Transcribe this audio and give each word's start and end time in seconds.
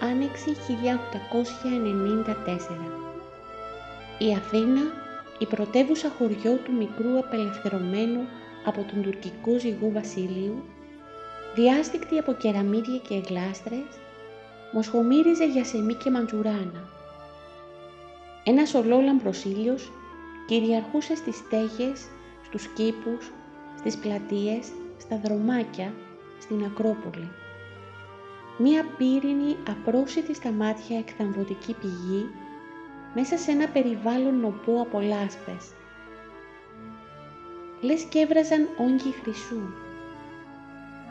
Άνοιξη 0.00 0.56
1894 0.58 0.58
Η 4.18 4.34
Αθήνα, 4.34 4.80
η 5.38 5.46
πρωτεύουσα 5.46 6.12
χωριό 6.18 6.56
του 6.64 6.72
μικρού 6.72 7.18
απελευθερωμένου 7.18 8.28
από 8.64 8.84
τον 8.92 9.02
τουρκικό 9.02 9.58
ζυγού 9.58 9.92
βασίλειου, 9.92 10.62
διάστηκτη 11.54 12.18
από 12.18 12.32
κεραμίδια 12.32 12.98
και 13.08 13.22
γλάστρες, 13.28 13.86
μοσχομύριζε 14.72 15.46
για 15.46 15.64
σεμί 15.64 15.94
και 15.94 16.10
μαντζουράνα. 16.10 16.88
Ένας 18.44 18.74
ολόλαμπρος 18.74 19.44
ήλιος 19.44 19.92
κυριαρχούσε 20.46 21.16
στις 21.16 21.36
στέγες, 21.36 22.08
στους 22.44 22.66
κήπους, 22.66 23.32
στις 23.78 23.96
πλατείες, 23.96 24.66
στα 24.98 25.20
δρομάκια, 25.24 25.92
στην 26.38 26.64
Ακρόπολη 26.64 27.28
μία 28.58 28.84
πύρινη 28.96 29.56
απρόσιτη 29.68 30.34
στα 30.34 30.50
μάτια 30.50 30.98
εκθαμβωτική 30.98 31.74
πηγή 31.80 32.26
μέσα 33.14 33.36
σε 33.36 33.50
ένα 33.50 33.68
περιβάλλον 33.68 34.40
νοπό 34.40 34.80
από 34.80 35.00
λάσπες. 35.00 35.72
Λες 37.80 38.02
και 38.02 38.18
έβραζαν 38.18 38.68
όγκοι 38.78 39.14
χρυσού. 39.22 39.60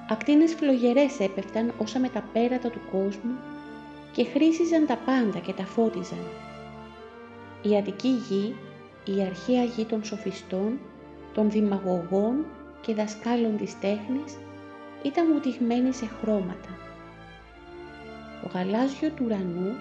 Ακτίνες 0.09 0.53
φλογερές 0.53 1.19
έπεφταν 1.19 1.73
όσα 1.77 1.99
με 1.99 2.09
τα 2.09 2.23
πέρατα 2.33 2.69
του 2.69 2.81
κόσμου 2.91 3.35
και 4.11 4.23
χρήσιζαν 4.23 4.85
τα 4.85 4.97
πάντα 5.05 5.39
και 5.39 5.53
τα 5.53 5.65
φώτιζαν. 5.65 6.25
Η 7.61 7.77
Αττική 7.77 8.07
γη, 8.07 8.55
η 9.05 9.21
αρχαία 9.21 9.63
γη 9.63 9.85
των 9.85 10.03
σοφιστών, 10.03 10.79
των 11.33 11.49
δημαγωγών 11.49 12.45
και 12.81 12.93
δασκάλων 12.93 13.57
της 13.57 13.79
τέχνης 13.79 14.37
ήταν 15.03 15.33
βουτυγμένη 15.33 15.93
σε 15.93 16.05
χρώματα. 16.05 16.82
Το 18.43 18.49
γαλάζιο 18.53 19.09
του 19.09 19.23
ουρανού 19.25 19.75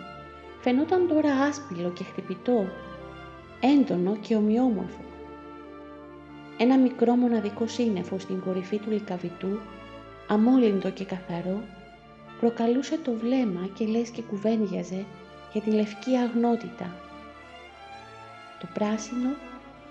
φαινόταν 0.61 1.09
τώρα 1.09 1.33
άσπυλο 1.33 1.91
και 1.91 2.05
χτυπητό, 2.05 2.67
έντονο 3.61 4.17
και 4.17 4.37
ομοιόμορφο. 4.37 5.05
Ένα 6.59 6.79
μικρό 6.79 7.15
μοναδικό 7.15 7.67
σύννεφο 7.67 8.19
στην 8.19 8.41
κορυφή 8.41 8.79
του 8.79 8.91
λικαβητού, 8.91 9.59
αμόλυντο 10.29 10.91
και 10.91 11.05
καθαρό, 11.05 11.61
προκαλούσε 12.41 12.99
το 12.99 13.13
βλέμμα 13.13 13.69
και 13.75 13.87
λες 13.87 14.09
και 14.11 14.23
κουβέντιαζε 14.23 15.05
για 15.53 15.61
τη 15.61 15.71
λευκή 15.71 16.17
αγνότητα. 16.17 16.95
Το 18.61 18.69
πράσινο, 18.75 19.31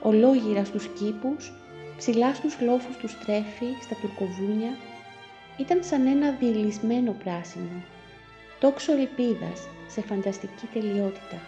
ολόγυρα 0.01 0.65
στους 0.65 0.87
κήπους, 0.87 1.53
ψηλά 1.97 2.33
στους 2.33 2.61
λόφους 2.61 2.97
του 2.97 3.07
στρέφη, 3.07 3.65
στα 3.81 3.95
τουρκοβούνια, 4.01 4.77
ήταν 5.57 5.83
σαν 5.83 6.05
ένα 6.05 6.31
διελισμένο 6.31 7.15
πράσινο, 7.23 7.83
τόξο 8.61 8.91
ελπίδας 8.91 9.67
σε 9.87 10.01
φανταστική 10.01 10.65
τελειότητα. 10.73 11.41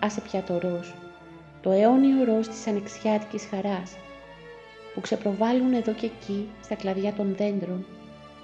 Άσε 0.00 0.20
πια 0.20 0.42
το 0.42 0.58
ροζ, 0.58 0.88
το 1.60 1.70
αιώνιο 1.70 2.24
ροζ 2.24 2.46
της 2.46 2.66
ανεξιάτικης 2.66 3.46
χαράς, 3.50 3.96
που 4.94 5.00
ξεπροβάλλουν 5.00 5.72
εδώ 5.72 5.92
και 5.92 6.06
εκεί 6.06 6.48
στα 6.62 6.74
κλαδιά 6.74 7.12
των 7.12 7.34
δέντρων, 7.36 7.86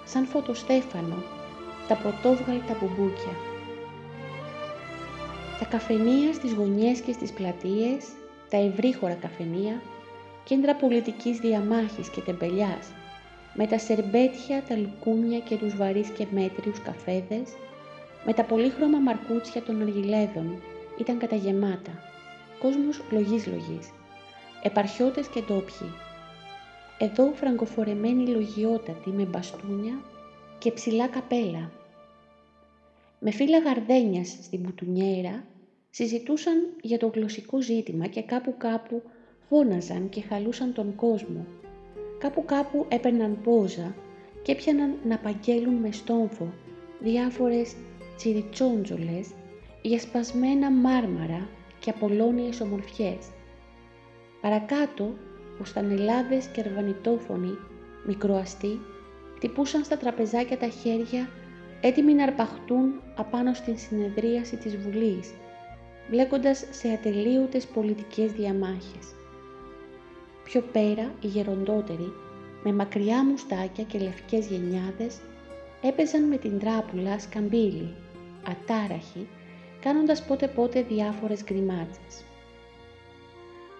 σαν 0.05 0.25
φωτοστέφανο, 0.25 1.23
τα 1.87 1.95
πρωτόβγαλτα 1.95 2.77
μπουμπούκια. 2.79 3.33
Τα 5.59 5.65
καφενεία 5.65 6.33
στις 6.33 6.53
γωνιές 6.53 6.99
και 6.99 7.11
στις 7.11 7.31
πλατείες, 7.31 8.05
τα 8.49 8.57
ευρύχωρα 8.57 9.13
καφενεία, 9.13 9.81
κέντρα 10.43 10.75
πολιτικής 10.75 11.37
διαμάχης 11.39 12.09
και 12.09 12.21
τεμπελιάς, 12.21 12.87
με 13.57 13.67
τα 13.67 13.77
σερμπέτια, 13.79 14.63
τα 14.67 14.75
λουκούμια 14.75 15.39
και 15.39 15.55
τους 15.55 15.75
βαρύς 15.75 16.09
και 16.09 16.25
μέτριους 16.31 16.81
καφέδες, 16.81 17.55
με 18.25 18.33
τα 18.33 18.43
πολύχρωμα 18.43 18.99
μαρκούτσια 18.99 19.61
των 19.61 19.81
αργυλέδων, 19.81 20.61
ήταν 20.99 21.17
καταγεμάτα. 21.17 21.91
Κόσμος 22.59 23.01
λογής-λογής. 23.11 23.89
Επαρχιώτες 24.63 25.27
και 25.27 25.41
ντόπιοι. 25.41 25.91
Εδώ 26.99 27.31
φραγκοφορεμένοι 27.35 28.27
λογιότατοι 28.27 29.09
με 29.09 29.23
μπαστούνια 29.23 29.99
και 30.57 30.71
ψηλά 30.71 31.07
καπέλα. 31.07 31.71
Με 33.19 33.31
φύλλα 33.31 33.59
γαρδένιας 33.59 34.27
στην 34.27 34.61
πουτουνιέρα 34.61 35.43
συζητούσαν 35.89 36.73
για 36.81 36.97
το 36.97 37.07
γλωσσικό 37.07 37.61
ζήτημα 37.61 38.07
και 38.07 38.21
κάπου 38.21 38.55
κάπου 38.57 39.01
φώναζαν 39.49 40.09
και 40.09 40.21
χαλούσαν 40.21 40.73
τον 40.73 40.95
κόσμο 40.95 41.45
Κάπου 42.17 42.45
κάπου 42.45 42.85
έπαιρναν 42.89 43.37
πόζα 43.43 43.95
και 44.41 44.51
έπιαναν 44.51 44.95
να 45.03 45.17
παγγέλουν 45.17 45.73
με 45.73 45.91
στόμφο 45.91 46.53
διάφορες 46.99 47.75
τσιριτσόντζολες 48.17 49.29
για 49.81 49.99
σπασμένα 49.99 50.71
μάρμαρα 50.71 51.47
και 51.79 51.89
απολώνιες 51.89 52.61
ομορφιές. 52.61 53.29
Παρακάτω, 54.41 55.13
που 55.57 55.65
στα 55.65 55.81
νελάδες 55.81 56.45
και 56.47 56.61
αρβανιτόφωνοι, 56.61 57.57
μικροαστοί, 58.05 58.79
χτυπούσαν 59.35 59.83
στα 59.83 59.97
τραπεζάκια 59.97 60.57
τα 60.57 60.67
χέρια 60.67 61.29
έτοιμοι 61.81 62.13
να 62.13 62.23
αρπαχτούν 62.23 63.01
απάνω 63.15 63.53
στην 63.53 63.77
συνεδρίαση 63.77 64.55
της 64.55 64.77
Βουλής, 64.77 65.33
μπλέκοντας 66.09 66.65
σε 66.69 66.89
ατελείωτες 66.89 67.65
πολιτικές 67.65 68.31
διαμάχες. 68.31 69.16
Πιο 70.47 70.61
πέρα 70.61 71.11
οι 71.21 71.27
γεροντότεροι, 71.27 72.13
με 72.63 72.73
μακριά 72.73 73.23
μουστάκια 73.25 73.83
και 73.83 73.99
λευκές 73.99 74.47
γενιάδες, 74.47 75.19
έπαιζαν 75.81 76.23
με 76.23 76.37
την 76.37 76.59
τράπουλα 76.59 77.19
σκαμπίλι, 77.19 77.93
ατάραχοι, 78.47 79.27
κάνοντας 79.81 80.25
πότε 80.25 80.47
πότε 80.47 80.81
διάφορες 80.81 81.43
γκριμάτσες. 81.43 82.23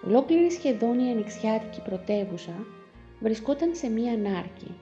Ολόκληρη 0.06 0.50
σχεδόν 0.50 0.98
η 0.98 1.10
ανοιξιάτικη 1.10 1.80
πρωτεύουσα 1.80 2.66
βρισκόταν 3.20 3.74
σε 3.74 3.88
μία 3.88 4.16
νάρκη, 4.16 4.74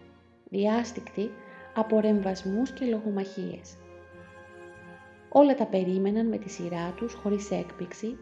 διάστηκτη 0.50 1.30
από 1.74 2.00
ρεμβασμούς 2.00 2.70
και 2.70 2.84
λογομαχίες. 2.84 3.76
Όλα 5.28 5.54
τα 5.54 5.66
περίμεναν 5.66 6.26
με 6.26 6.38
τη 6.38 6.50
σειρά 6.50 6.94
τους, 6.96 7.12
χωρίς 7.12 7.50
έκπληξη, 7.50 8.16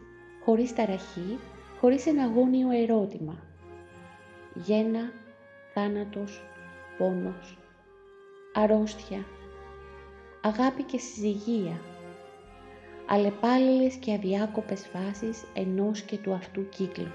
χωρίς 0.44 0.75
ταραχή, 0.75 1.39
χωρίς 1.81 2.06
ένα 2.06 2.23
αγώνιο 2.23 2.71
ερώτημα 2.71 3.53
γένα, 4.55 5.12
θάνατος, 5.75 6.43
πόνος, 6.99 7.59
αρρώστια, 8.53 9.25
αγάπη 10.43 10.83
και 10.83 10.99
συζυγία, 10.99 11.81
αλλεπάλληλες 13.06 13.95
και 13.95 14.12
αδιάκοπες 14.12 14.87
φάσεις 14.87 15.45
ενός 15.55 16.01
και 16.01 16.17
του 16.17 16.33
αυτού 16.33 16.69
κύκλου. 16.69 17.11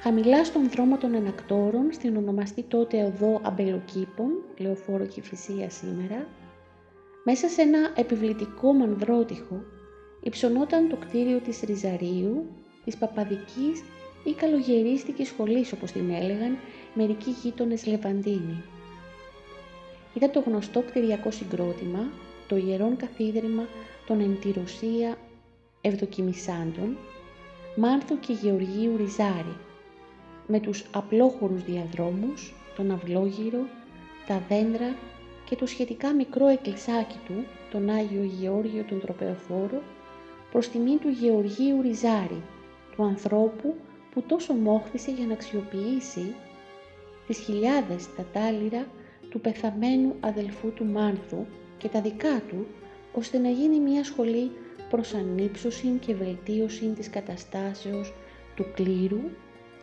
Χαμηλά 0.00 0.44
στον 0.44 0.70
δρόμο 0.70 0.96
των 0.96 1.14
ανακτόρων, 1.14 1.92
στην 1.92 2.16
ονομαστή 2.16 2.62
τότε 2.62 3.04
οδό 3.04 3.40
Αμπελοκήπων, 3.42 4.30
λεωφόρο 4.56 5.06
Κηφισία 5.06 5.70
σήμερα, 5.70 6.26
Μέσα 7.24 7.48
σε 7.48 7.62
ένα 7.62 7.92
επιβλητικό 7.96 8.72
μανδρότυχο 8.72 9.62
υψωνόταν 10.22 10.88
το 10.88 10.96
κτίριο 10.96 11.38
της 11.38 11.60
Ριζαρίου, 11.60 12.46
της 12.84 12.96
Παπαδικής 12.96 13.84
ή 14.24 14.32
καλογερίστικης 14.32 15.28
σχολής 15.28 15.72
όπως 15.72 15.92
την 15.92 16.10
έλεγαν 16.10 16.58
μερικοί 16.94 17.30
γείτονες 17.30 17.86
Λεβαντίνη. 17.86 18.62
Ήταν 20.14 20.30
το 20.30 20.40
γνωστό 20.40 20.80
κτηριακό 20.80 21.30
συγκρότημα, 21.30 22.10
το 22.48 22.56
ιερόν 22.56 22.96
καθίδρυμα 22.96 23.66
των 24.06 24.20
εντυρωσία 24.20 25.18
ευδοκιμησάντων, 25.80 26.96
Μάρθου 27.76 28.20
και 28.20 28.32
Γεωργίου 28.32 28.96
Ριζάρη, 28.96 29.56
με 30.46 30.60
τους 30.60 30.84
απλόχωρους 30.92 31.64
διαδρόμους, 31.64 32.54
τον 32.76 32.90
αυλόγυρο, 32.90 33.66
τα 34.26 34.42
δέντρα 34.48 34.94
και 35.44 35.56
το 35.56 35.66
σχετικά 35.66 36.14
μικρό 36.14 36.46
εκκλησάκι 36.46 37.18
του, 37.26 37.44
τον 37.70 37.90
Άγιο 37.90 38.22
Γεώργιο 38.22 38.84
τον 38.88 39.00
Τροπεοφόρο, 39.00 39.82
προς 40.50 40.68
τιμή 40.68 40.96
του 40.96 41.08
Γεωργίου 41.08 41.82
Ριζάρη, 41.82 42.42
του 42.96 43.02
ανθρώπου 43.02 43.74
που 44.10 44.22
τόσο 44.22 44.52
μόχθησε 44.52 45.10
για 45.10 45.26
να 45.26 45.32
αξιοποιήσει 45.32 46.34
τις 47.26 47.38
χιλιάδες 47.38 48.14
τα 48.16 48.24
τάλιρα 48.32 48.86
του 49.30 49.40
πεθαμένου 49.40 50.14
αδελφού 50.20 50.72
του 50.72 50.84
Μάνθου 50.84 51.46
και 51.78 51.88
τα 51.88 52.00
δικά 52.00 52.42
του, 52.48 52.66
ώστε 53.12 53.38
να 53.38 53.48
γίνει 53.48 53.80
μια 53.80 54.04
σχολή 54.04 54.50
προς 54.90 55.14
ανύψωση 55.14 55.98
και 56.00 56.14
βελτίωση 56.14 56.86
της 56.86 57.10
καταστάσεως 57.10 58.12
του 58.56 58.66
κλήρου 58.74 59.20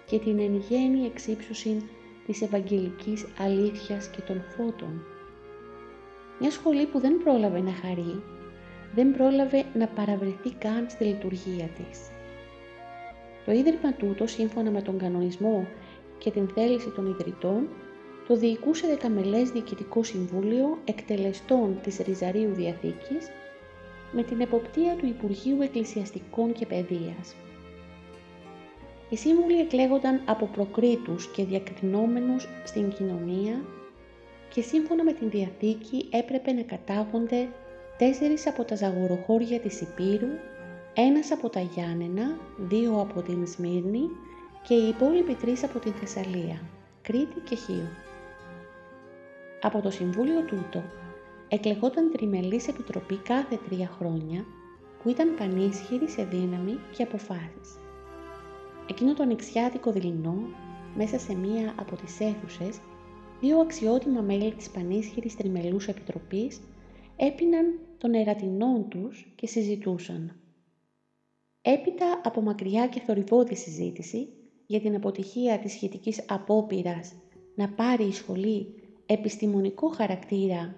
και 0.06 0.19
την 0.19 0.39
εν 0.39 0.63
γέννη 0.69 1.06
εξύψωση 1.06 1.89
της 2.25 2.42
Ευαγγελικής 2.42 3.25
αλήθειας 3.39 4.07
και 4.07 4.21
των 4.21 4.42
φώτων. 4.42 5.04
Μια 6.39 6.51
σχολή 6.51 6.86
που 6.86 7.00
δεν 7.00 7.18
πρόλαβε 7.24 7.59
να 7.59 7.71
χαρεί, 7.71 8.24
δεν 8.95 9.12
πρόλαβε 9.12 9.65
να 9.74 9.88
παραβρεθεί 9.88 10.54
καν 10.57 10.86
στη 10.89 11.04
λειτουργία 11.04 11.65
της. 11.65 12.00
Το 13.47 13.53
Ίδρυμα 13.53 13.94
τούτο, 13.94 14.27
σύμφωνα 14.27 14.71
με 14.71 14.81
τον 14.81 14.97
κανονισμό 14.97 15.67
και 16.17 16.31
την 16.31 16.47
θέληση 16.47 16.89
των 16.89 17.05
ιδρυτών, 17.09 17.67
το 18.27 18.35
διοικούσε 18.35 18.88
δεκαμελές 18.88 19.49
Διοικητικό 19.49 20.03
Συμβούλιο 20.03 20.77
εκτελεστών 20.85 21.79
της 21.83 21.97
Ριζαρίου 21.97 22.53
Διαθήκης 22.53 23.29
με 24.11 24.23
την 24.23 24.41
εποπτεία 24.41 24.95
του 24.95 25.05
Υπουργείου 25.05 25.61
Εκκλησιαστικών 25.61 26.53
και 26.53 26.65
Παιδείας. 26.65 27.35
Οι 29.09 29.15
σύμβουλοι 29.15 29.59
εκλέγονταν 29.59 30.21
από 30.25 30.45
προκρίτους 30.45 31.27
και 31.27 31.44
διακρινόμενους 31.45 32.47
στην 32.63 32.89
κοινωνία 32.89 33.61
και 34.53 34.61
σύμφωνα 34.61 35.03
με 35.03 35.13
την 35.13 35.29
Διαθήκη 35.29 36.07
έπρεπε 36.11 36.51
να 36.51 36.61
κατάγονται 36.61 37.47
τέσσερις 37.97 38.47
από 38.47 38.63
τα 38.63 38.75
ζαγοροχώρια 38.75 39.59
της 39.59 39.81
Υπήρου, 39.81 40.27
ένας 40.99 41.31
από 41.31 41.49
τα 41.49 41.59
Γιάννενα, 41.59 42.38
δύο 42.57 42.99
από 42.99 43.21
την 43.21 43.47
Σμύρνη 43.47 44.09
και 44.67 44.73
οι 44.73 44.88
υπόλοιποι 44.88 45.33
τρεις 45.33 45.63
από 45.63 45.79
την 45.79 45.91
Θεσσαλία, 45.91 46.61
Κρήτη 47.01 47.39
και 47.39 47.55
Χίο. 47.55 47.88
Από 49.61 49.81
το 49.81 49.89
Συμβούλιο 49.89 50.41
τούτο 50.41 50.83
εκλεγόταν 51.47 52.11
τριμελής 52.11 52.67
επιτροπή 52.67 53.15
κάθε 53.15 53.59
τρία 53.69 53.88
χρόνια 53.97 54.45
που 55.03 55.09
ήταν 55.09 55.35
πανίσχυρη 55.35 56.09
σε 56.09 56.23
δύναμη 56.23 56.79
και 56.95 57.03
αποφάσεις. 57.03 57.79
Εκείνο 58.89 59.13
το 59.13 59.23
ανοιξιάτικο 59.23 59.91
δειλινό, 59.91 60.38
μέσα 60.95 61.19
σε 61.19 61.35
μία 61.35 61.73
από 61.79 61.95
τις 61.95 62.19
αίθουσες, 62.19 62.79
δύο 63.41 63.59
αξιότιμα 63.59 64.21
μέλη 64.21 64.53
της 64.53 64.69
πανίσχυρης 64.69 65.35
τριμελούς 65.35 65.88
επιτροπής 65.88 66.61
έπιναν 67.15 67.79
των 67.97 68.13
ερατινών 68.13 68.89
τους 68.89 69.31
και 69.35 69.47
συζητούσαν. 69.47 70.31
Έπειτα 71.69 72.21
από 72.23 72.41
μακριά 72.41 72.87
και 72.87 72.99
θορυβόδη 72.99 73.55
συζήτηση 73.55 74.27
για 74.65 74.79
την 74.79 74.95
αποτυχία 74.95 75.59
της 75.59 75.71
σχετικής 75.71 76.25
απόπειρας 76.27 77.13
να 77.55 77.69
πάρει 77.69 78.03
η 78.03 78.11
σχολή 78.11 78.73
επιστημονικό 79.05 79.87
χαρακτήρα 79.87 80.75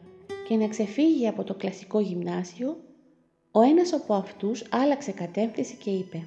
και 0.47 0.55
να 0.55 0.67
ξεφύγει 0.67 1.27
από 1.27 1.43
το 1.43 1.53
κλασικό 1.53 1.99
γυμνάσιο, 1.99 2.77
ο 3.51 3.61
ένας 3.61 3.93
από 3.93 4.13
αυτούς 4.13 4.67
άλλαξε 4.69 5.11
κατεύθυνση 5.11 5.75
και 5.75 5.89
είπε 5.89 6.23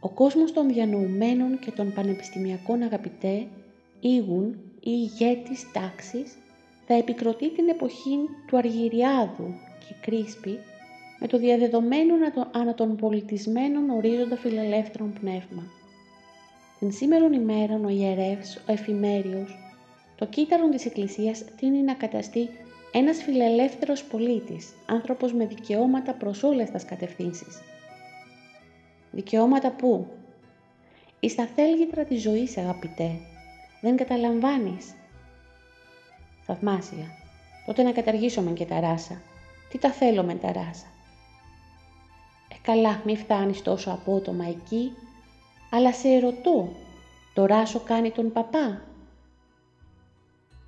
«Ο 0.00 0.08
κόσμος 0.08 0.52
των 0.52 0.68
διανοουμένων 0.68 1.58
και 1.58 1.70
των 1.70 1.92
πανεπιστημιακών 1.92 2.82
αγαπητέ, 2.82 3.46
ήγουν 4.00 4.52
ή 4.80 4.90
ηγέτης 4.90 5.72
τάξης, 5.72 6.36
θα 6.86 6.94
επικροτεί 6.94 7.50
την 7.50 7.68
εποχή 7.68 8.18
του 8.46 8.56
Αργυριάδου 8.56 9.54
και 9.78 9.94
Κρίσπη 10.00 10.58
με 11.24 11.30
το 11.30 11.38
διαδεδομένο 11.38 12.14
ανά 12.52 12.74
των 12.74 12.96
πολιτισμένων 12.96 13.90
ορίζοντα 13.90 14.36
φιλελεύθερων 14.36 15.12
πνεύμα. 15.20 15.62
Την 16.78 16.92
σήμερον 16.92 17.32
ημέραν 17.32 17.84
ο 17.84 17.88
ιερεύς, 17.88 18.56
ο 18.56 18.72
εφημέριος, 18.72 19.58
το 20.16 20.26
κύτταρον 20.26 20.70
της 20.70 20.86
Εκκλησίας 20.86 21.44
τίνει 21.56 21.82
να 21.82 21.94
καταστεί 21.94 22.48
ένας 22.92 23.22
φιλελεύθερος 23.22 24.04
πολίτης, 24.04 24.72
άνθρωπος 24.86 25.32
με 25.32 25.46
δικαιώματα 25.46 26.12
προς 26.12 26.42
όλες 26.42 26.70
τας 26.70 26.84
κατευθύνσεις. 26.84 27.60
Δικαιώματα 29.10 29.70
που, 29.70 30.06
εις 31.20 31.34
τα 31.34 31.46
θέλγητρα 31.46 32.04
της 32.04 32.22
ζωής 32.22 32.56
αγαπητέ, 32.56 33.10
δεν 33.80 33.96
καταλαμβάνεις. 33.96 34.94
Θαυμάσια, 36.42 37.06
τότε 37.66 37.82
να 37.82 37.92
καταργήσω 37.92 38.42
μεν 38.42 38.54
και 38.54 38.64
τα 38.64 38.80
ράσα. 38.80 39.22
Τι 39.70 39.78
τα 39.78 39.90
θέλω 39.90 40.22
με 40.22 40.34
τα 40.34 40.52
ράσα; 40.52 40.92
Ε, 42.66 42.70
καλά, 42.70 43.02
μη 43.04 43.16
φτάνεις 43.16 43.62
τόσο 43.62 43.90
απότομα 43.90 44.48
εκεί, 44.48 44.92
αλλά 45.70 45.92
σε 45.92 46.08
ερωτώ, 46.08 46.68
το 47.34 47.46
ράσο 47.46 47.80
κάνει 47.80 48.10
τον 48.10 48.32
παπά. 48.32 48.82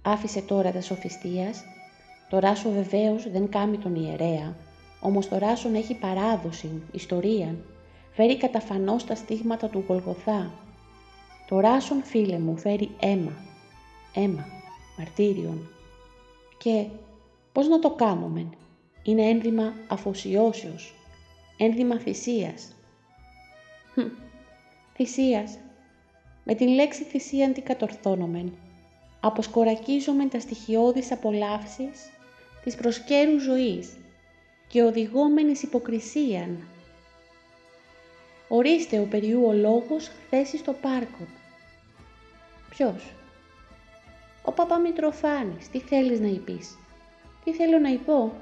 Άφησε 0.02 0.40
τώρα 0.40 0.72
τα 0.72 0.80
σοφιστίας 0.80 1.64
το 2.28 2.38
ράσο 2.38 2.70
βεβαίως 2.70 3.30
δεν 3.30 3.48
κάμει 3.48 3.78
τον 3.78 3.94
ιερέα, 3.94 4.56
όμως 5.00 5.28
το 5.28 5.38
ράσον 5.38 5.74
έχει 5.74 5.94
παράδοση, 5.94 6.82
ιστορία, 6.92 7.56
φέρει 8.12 8.36
καταφανώς 8.36 9.04
τα 9.04 9.14
στίγματα 9.14 9.68
του 9.68 9.84
Γολγοθά. 9.88 10.50
Το 11.48 11.60
ράσον, 11.60 12.02
φίλε 12.02 12.38
μου, 12.38 12.56
φέρει 12.56 12.90
αίμα, 13.00 13.32
αίμα, 14.14 14.46
μαρτύριον. 14.98 15.68
Και 16.58 16.86
πώς 17.52 17.68
να 17.68 17.78
το 17.78 17.90
κάνουμε, 17.90 18.46
είναι 19.02 19.22
ένδυμα 19.22 19.72
αφοσιώσεως, 19.88 20.94
ένδυμα 21.56 21.98
θυσίας. 21.98 22.74
Hm, 23.96 24.10
θυσίας. 24.94 25.58
Με 26.44 26.54
την 26.54 26.68
λέξη 26.68 27.02
θυσία 27.02 27.46
αντικατορθώνομεν. 27.46 28.52
Αποσκορακίζομεν 29.20 30.30
τα 30.30 30.40
στοιχειώδεις 30.40 31.12
απολαύσεις 31.12 32.10
της 32.64 32.74
προσκέρου 32.74 33.38
ζωής 33.38 33.96
και 34.68 34.82
οδηγόμενης 34.82 35.62
υποκρισίαν. 35.62 36.68
Ορίστε 38.48 38.98
ο 38.98 39.04
περιού 39.04 39.46
ο 39.46 39.52
λόγος 39.52 40.10
θέση 40.30 40.56
στο 40.56 40.72
πάρκο. 40.72 41.26
Ποιος; 42.70 43.12
Ο 44.42 44.52
Παπαμητροφάνης. 44.52 45.68
Τι 45.70 45.78
θέλεις 45.78 46.20
να 46.20 46.26
υπείς. 46.26 46.78
Τι 47.44 47.52
θέλω 47.52 47.78
να 47.78 47.88
υπώ. 47.88 48.32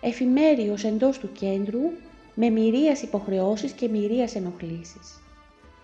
Εφημέριος 0.00 0.84
εντός 0.84 1.18
του 1.18 1.32
κέντρου 1.32 1.90
με 2.38 2.48
μυρίας 2.50 3.02
υποχρεώσεις 3.02 3.72
και 3.72 3.88
μυρίας 3.88 4.34
ενοχλήσεις. 4.34 5.22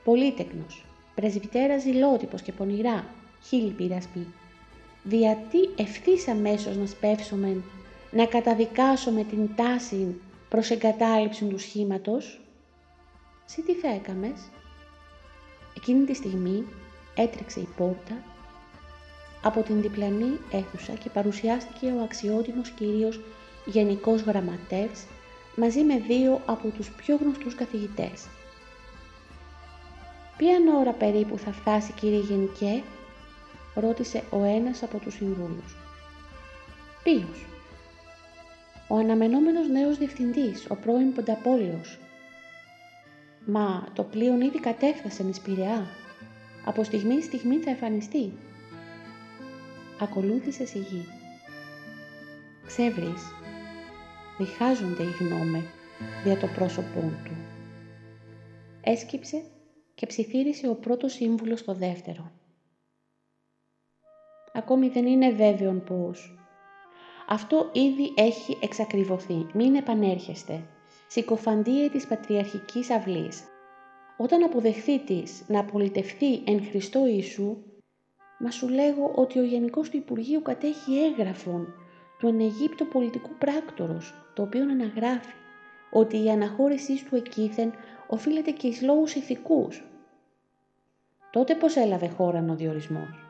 Πολύτεκνος. 0.05 0.85
Πρεσβυτέρας 1.15 1.83
ζηλότυπος 1.83 2.43
και 2.43 2.53
πονηρά. 2.53 3.05
Χίλι 3.43 3.71
πειρασπή 3.71 4.27
διατί 5.03 5.69
ευθύς 5.77 6.29
αμέσως 6.29 6.77
να 6.77 6.87
σπεύσουμε, 6.87 7.63
να 8.11 8.27
καταδικάσουμε 8.27 9.25
την 9.25 9.55
τάση 9.57 10.21
προς 10.49 10.71
εγκατάλειψη 10.71 11.45
του 11.45 11.59
σχήματος; 11.59 12.41
Συ 13.45 13.63
τι 13.63 13.75
θα 13.75 13.89
έκαμες; 13.89 14.41
Εκείνη 15.77 16.05
τη 16.05 16.15
στιγμή 16.15 16.65
έτρεξε 17.15 17.61
η 17.61 17.69
πόρτα 17.77 18.23
από 19.43 19.63
την 19.63 19.81
διπλανή 19.81 20.39
αίθουσα 20.51 20.93
και 20.93 21.11
παρουσιάστηκε 21.11 21.87
ο 21.87 22.03
αξιότιμος 22.03 22.71
κύριος 22.71 23.21
Γενικός 23.65 24.21
Γραμματεύς 24.21 25.05
μαζί 25.57 25.83
με 25.83 25.99
δύο 25.99 26.41
από 26.47 26.69
τους 26.69 26.91
πιο 26.91 27.17
γνωστούς 27.17 27.55
καθηγητές. 27.55 28.27
Ποια 30.37 30.57
ώρα 30.79 30.93
περίπου 30.93 31.39
θα 31.39 31.53
φτάσει 31.53 31.93
κύριε 31.93 32.19
Γενικέ, 32.19 32.83
ρώτησε 33.75 34.23
ο 34.31 34.45
ένας 34.45 34.83
από 34.83 34.99
τους 34.99 35.15
συμβούλους. 35.15 35.77
Ποιος; 37.03 37.47
Ο 38.89 38.97
αναμενόμενος 38.97 39.69
νέος 39.69 39.99
διευθυντής, 39.99 40.67
ο 40.69 40.77
πρώην 40.77 41.13
Πονταπόλεος. 41.13 41.99
Μα 43.47 43.87
το 43.93 44.03
πλοίο 44.03 44.41
ήδη 44.41 44.61
κατέφτασε 44.61 45.25
με 45.25 45.33
Σπηρεά. 45.33 45.87
Από 46.65 46.85
στιγμή 46.85 47.23
στιγμή 47.23 47.57
θα 47.57 47.71
εμφανιστεί. 47.71 48.33
Ακολούθησε 50.01 50.67
σιγή. 50.67 51.07
Ξέβρις, 52.67 53.23
διχάζονται 54.45 55.03
οι 55.03 55.25
γνώμες 55.25 55.65
δια 56.25 56.37
το 56.37 56.47
πρόσωπό 56.47 57.01
του. 57.25 57.37
Έσκυψε 58.85 59.43
και 59.95 60.07
ψιθύρισε 60.07 60.69
ο 60.69 60.75
πρώτος 60.75 61.13
σύμβουλος 61.13 61.59
στο 61.59 61.75
δεύτερο. 61.75 62.31
Ακόμη 64.53 64.89
δεν 64.89 65.07
είναι 65.07 65.31
βέβαιον 65.31 65.85
πώς. 65.85 66.37
Αυτό 67.29 67.71
ήδη 67.73 68.13
έχει 68.17 68.59
εξακριβωθεί. 68.61 69.47
Μην 69.55 69.75
επανέρχεστε. 69.75 70.65
Συκοφαντίε 71.09 71.89
της 71.89 72.07
πατριαρχικής 72.07 72.91
αυλής. 72.91 73.43
Όταν 74.17 74.43
αποδεχθεί 74.43 74.99
της 74.99 75.45
να 75.49 75.61
απολυτευθεί 75.61 76.43
εν 76.45 76.65
Χριστώ 76.65 77.07
Ιησού, 77.07 77.57
μα 78.39 78.51
σου 78.51 78.69
λέγω 78.69 79.13
ότι 79.15 79.39
ο 79.39 79.45
Γενικός 79.45 79.91
του 79.91 79.97
Υπουργείου 79.97 80.43
κατέχει 80.43 80.99
έγγραφον 80.99 81.75
του 82.23 82.37
Αιγύπτου 82.41 82.87
πολιτικού 82.87 83.31
πράκτορος, 83.39 84.15
το 84.35 84.43
οποίο 84.43 84.63
αναγράφει 84.63 85.35
ότι 85.91 86.25
η 86.25 86.31
αναχώρησή 86.31 87.05
του 87.05 87.17
εκείθεν 87.17 87.73
οφείλεται 88.07 88.51
και 88.51 88.67
εις 88.67 88.83
λόγους 88.83 89.15
ηθικούς. 89.15 89.85
Τότε 91.31 91.55
πώς 91.55 91.77
έλαβε 91.77 92.09
χώρα 92.09 92.45
ο 92.51 92.55
διορισμός; 92.55 93.27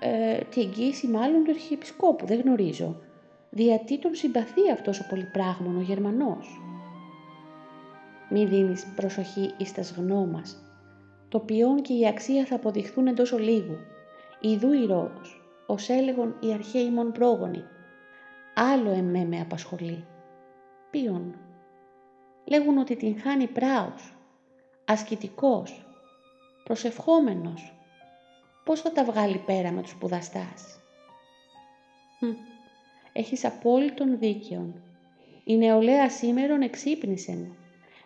Ε, 0.00 0.38
την 0.38 0.62
εγγύηση 0.62 1.06
μάλλον 1.06 1.44
του 1.44 1.50
Αρχιεπισκόπου, 1.50 2.26
δεν 2.26 2.40
γνωρίζω. 2.40 3.00
Γιατί 3.50 3.98
τον 3.98 4.14
συμπαθεί 4.14 4.70
αυτός 4.72 5.00
ο 5.00 5.06
πολυπράγμων 5.08 5.76
ο 5.76 5.80
Γερμανός; 5.80 6.60
Μη 8.30 8.44
δίνεις 8.44 8.86
προσοχή 8.96 9.54
εις 9.56 9.72
τας 9.72 9.94
γνώμας. 9.96 10.62
Το 11.28 11.38
ποιόν 11.38 11.82
και 11.82 11.92
η 11.92 12.06
αξία 12.06 12.44
θα 12.44 12.54
αποδειχθούν 12.54 13.06
εντός 13.06 13.32
ολίγου. 13.32 13.76
Ιδού 14.40 14.72
η 14.72 14.86
Ρόδος, 14.86 15.37
ως 15.70 15.88
έλεγον 15.88 16.36
οι 16.40 16.52
αρχαίοι 16.52 16.90
μον 16.90 17.12
πρόγονοι. 17.12 17.64
Άλλο 18.54 18.90
εμέ 18.90 19.24
με 19.24 19.40
απασχολεί. 19.40 20.06
Ποιον; 20.90 21.34
Λέγουν 22.44 22.78
ότι 22.78 22.96
την 22.96 23.20
χάνει 23.20 23.46
πράος, 23.46 24.16
ασκητικός, 24.84 25.86
προσευχόμενος. 26.64 27.74
Πώς 28.64 28.80
θα 28.80 28.92
τα 28.92 29.04
βγάλει 29.04 29.38
πέρα 29.38 29.70
με 29.70 29.82
τους 29.82 29.90
σπουδαστάς; 29.90 30.80
Hm. 32.20 32.34
Έχεις 33.12 33.44
απόλυτον 33.44 34.18
δίκαιον. 34.18 34.82
Η 35.44 35.56
νεολαία 35.56 36.10
σήμερον 36.10 36.62
εξύπνησεν. 36.62 37.56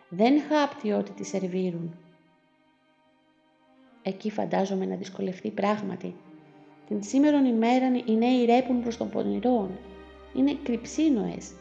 Δεν 0.09 0.41
χάπτει 0.41 0.91
ότι 0.91 1.11
τη 1.11 1.23
σερβίρουν. 1.23 1.97
Εκεί 4.03 4.31
φαντάζομαι 4.31 4.85
να 4.85 4.95
δυσκολευτεί 4.95 5.51
πράγματι. 5.51 6.15
Την 6.87 7.03
σήμερον 7.03 7.45
ημέρα 7.45 7.85
οι 8.05 8.15
νέοι 8.15 8.45
ρέπουν 8.45 8.81
προς 8.81 8.97
τον 8.97 9.09
πονηρόν. 9.09 9.69
Είναι 10.35 10.57
κρυψίνοες. 10.63 11.51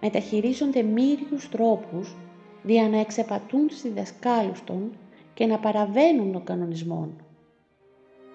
Μεταχειρίζονται 0.00 0.82
μύριους 0.82 1.48
τρόπους 1.48 2.16
δια 2.62 2.88
να 2.88 2.98
εξεπατούν 2.98 3.66
τους 3.66 3.82
διδασκάλους 3.82 4.64
των 4.64 4.92
και 5.34 5.46
να 5.46 5.58
παραβαίνουν 5.58 6.32
των 6.32 6.44
κανονισμών. 6.44 7.24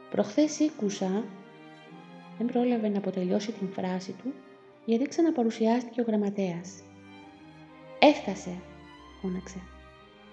Προχθές 0.09 0.59
ήκουσα, 0.59 1.23
δεν 2.37 2.47
πρόλαβε 2.47 2.89
να 2.89 2.97
αποτελειώσει 2.97 3.51
την 3.51 3.67
φράση 3.67 4.11
του, 4.11 4.33
γιατί 4.85 5.07
ξαναπαρουσιάστηκε 5.07 6.01
ο 6.01 6.03
γραμματέας. 6.07 6.83
«Έφτασε», 7.99 8.61
φώναξε. 9.21 9.57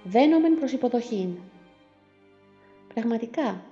«Βαίνομεν 0.05 0.59
προς 0.59 0.73
υποδοχήν». 0.73 1.29
Πραγματικά, 2.95 3.63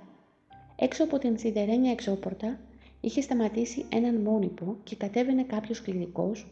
έξω 0.81 1.05
από 1.05 1.19
την 1.19 1.39
σιδερένια 1.39 1.91
εξώπορτα 1.91 2.59
είχε 3.01 3.21
σταματήσει 3.21 3.85
έναν 3.89 4.15
μόνιπο 4.15 4.77
και 4.85 4.97
κατέβαινε 4.97 5.43
κάποιος 5.43 5.83
κληρικός 5.83 6.47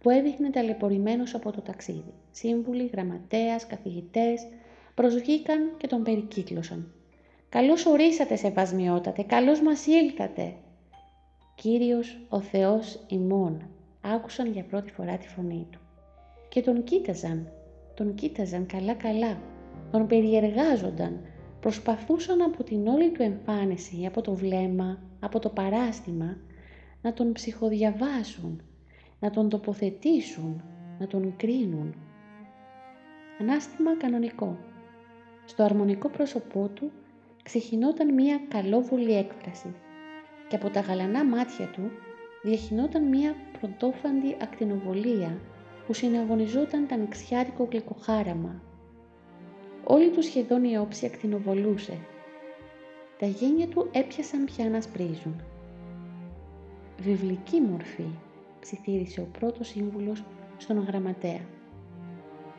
που 0.00 0.10
έδειχνε 0.10 0.50
ταλαιπωρημένος 0.50 1.34
από 1.34 1.52
το 1.52 1.60
ταξίδι. 1.60 2.12
Σύμβουλοι, 2.30 2.90
γραμματέας, 2.92 3.66
καθηγητές 3.66 4.46
προσβήκαν 4.94 5.74
και 5.76 5.86
τον 5.86 6.02
περικύκλωσαν. 6.02 6.92
«Καλώς 7.48 7.86
ορίσατε, 7.86 8.36
σεβασμιότατε, 8.36 9.22
καλώς 9.22 9.60
μας 9.60 9.86
ήλθατε». 9.86 10.54
«Κύριος 11.54 12.18
ο 12.28 12.40
Θεός 12.40 13.04
ημών», 13.08 13.68
άκουσαν 14.00 14.52
για 14.52 14.64
πρώτη 14.64 14.90
φορά 14.90 15.16
τη 15.16 15.28
φωνή 15.28 15.66
του. 15.70 15.78
Και 16.48 16.62
τον 16.62 16.84
κοίταζαν, 16.84 17.48
τον 17.94 18.14
κοίταζαν 18.14 18.66
καλά-καλά, 18.66 19.38
τον 19.90 20.06
περιεργάζονταν, 20.06 21.20
προσπαθούσαν 21.66 22.42
από 22.42 22.64
την 22.64 22.86
όλη 22.86 23.10
του 23.10 23.22
εμφάνιση, 23.22 24.06
από 24.06 24.20
το 24.20 24.34
βλέμμα, 24.34 24.98
από 25.20 25.38
το 25.38 25.48
παράστημα, 25.48 26.36
να 27.02 27.12
τον 27.12 27.32
ψυχοδιαβάσουν, 27.32 28.62
να 29.20 29.30
τον 29.30 29.48
τοποθετήσουν, 29.48 30.62
να 30.98 31.06
τον 31.06 31.36
κρίνουν. 31.36 31.94
Ανάστημα 33.40 33.96
κανονικό. 33.96 34.58
Στο 35.44 35.62
αρμονικό 35.62 36.08
πρόσωπό 36.08 36.68
του 36.74 36.90
ξεχυνόταν 37.42 38.14
μία 38.14 38.40
καλόβολη 38.48 39.16
έκφραση 39.16 39.74
και 40.48 40.56
από 40.56 40.70
τα 40.70 40.80
γαλανά 40.80 41.24
μάτια 41.24 41.66
του 41.66 41.90
διαχυνόταν 42.42 43.08
μία 43.08 43.34
πρωτόφαντη 43.60 44.36
ακτινοβολία 44.42 45.40
που 45.86 45.92
συναγωνιζόταν 45.92 46.86
τα 46.86 46.96
νεξιάτικο 46.96 47.68
γλυκοχάραμα. 47.70 48.62
Όλη 49.88 50.10
τους 50.10 50.24
σχεδόν 50.24 50.64
η 50.64 50.78
όψη 50.78 51.06
ακτινοβολούσε. 51.06 51.98
Τα 53.18 53.26
γένια 53.26 53.66
του 53.68 53.88
έπιασαν 53.92 54.44
πια 54.44 54.68
να 54.70 54.80
σπρίζουν. 54.80 55.42
«Βιβλική 56.98 57.60
μορφή», 57.60 58.06
ψιθύρισε 58.60 59.20
ο 59.20 59.28
πρώτος 59.38 59.68
σύμβουλος 59.68 60.24
στον 60.56 60.78
γραμματέα. 60.78 61.40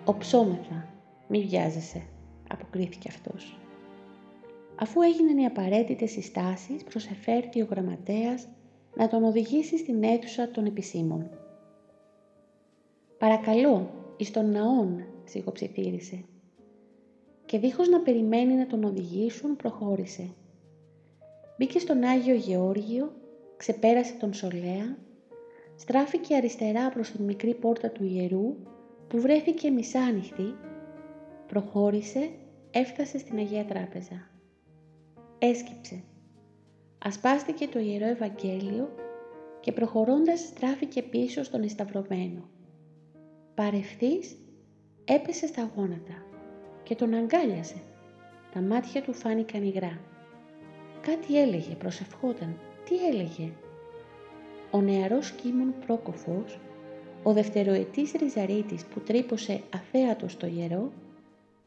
«Οψόμεθα, 0.05 0.87
μη 1.27 1.43
βιάζεσαι», 1.43 2.03
αποκρίθηκε 2.49 3.09
αυτός. 3.11 3.57
Αφού 4.75 5.01
έγιναν 5.01 5.37
οι 5.37 5.45
απαραίτητες 5.45 6.11
συστάσεις, 6.11 6.83
προσεφέρθη 6.83 7.61
ο 7.61 7.67
γραμματέας 7.69 8.47
να 8.95 9.07
τον 9.07 9.23
οδηγήσει 9.23 9.77
στην 9.77 10.03
αίθουσα 10.03 10.51
των 10.51 10.65
επισήμων. 10.65 11.29
«Παρακαλώ, 13.17 13.89
εις 14.17 14.31
τον 14.31 14.51
ναόν», 14.51 15.03
σιγοψιθύρισε. 15.23 16.23
Και 17.47 17.59
δίχως 17.59 17.87
να 17.89 17.99
περιμένει 17.99 18.53
να 18.53 18.67
τον 18.67 18.83
οδηγήσουν, 18.83 19.55
προχώρησε. 19.55 20.29
Μπήκε 21.57 21.79
στον 21.79 22.03
Άγιο 22.03 22.35
Γεώργιο, 22.35 23.15
ξεπέρασε 23.57 24.13
τον 24.19 24.33
Σολέα, 24.33 24.97
στράφηκε 25.75 26.35
αριστερά 26.35 26.89
προς 26.89 27.11
την 27.11 27.25
μικρή 27.25 27.55
πόρτα 27.55 27.89
του 27.89 28.03
ιερού, 28.03 28.55
που 29.07 29.21
βρέθηκε 29.21 29.69
μισάνυχτη, 29.69 30.55
προχώρησε, 31.47 32.29
έφτασε 32.71 33.17
στην 33.17 33.37
Αγία 33.37 33.65
Τράπεζα 33.65 34.29
έσκυψε. 35.39 36.03
Ασπάστηκε 36.97 37.67
το 37.67 37.79
Ιερό 37.79 38.05
Ευαγγέλιο 38.05 38.95
και 39.59 39.71
προχωρώντας 39.71 40.39
στράφηκε 40.39 41.01
πίσω 41.01 41.43
στον 41.43 41.63
εσταυρωμένο. 41.63 42.49
Παρευθύς 43.55 44.37
έπεσε 45.05 45.47
στα 45.47 45.71
γόνατα 45.75 46.25
και 46.87 46.95
τον 46.95 47.13
αγκάλιασε. 47.13 47.75
Τα 48.53 48.61
μάτια 48.61 49.01
του 49.01 49.13
φάνηκαν 49.13 49.63
υγρά. 49.63 49.99
Κάτι 51.01 51.41
έλεγε, 51.41 51.75
προσευχόταν. 51.75 52.59
Τι 52.85 53.07
έλεγε; 53.07 53.51
Ο 54.71 54.81
νεαρός 54.81 55.31
Κίμων 55.31 55.73
Πρόκοφος, 55.85 56.59
ο 57.23 57.33
δευτεροετής 57.33 58.11
Ριζαρίτης 58.11 58.85
που 58.85 58.99
τρύπωσε 58.99 59.61
αθέατος 59.73 60.31
στο 60.31 60.47
ιερό, 60.47 60.91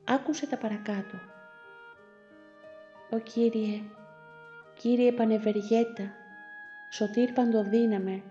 άκουσε 0.04 0.46
τα 0.46 0.56
παρακάτω. 0.56 1.16
«Ω 3.10 3.18
Κύριε, 3.18 3.80
Κύριε 4.78 5.12
Πανευεργέτα, 5.12 6.12
Σωτήρ 6.90 7.32
Παντοδύναμε, 7.32 8.22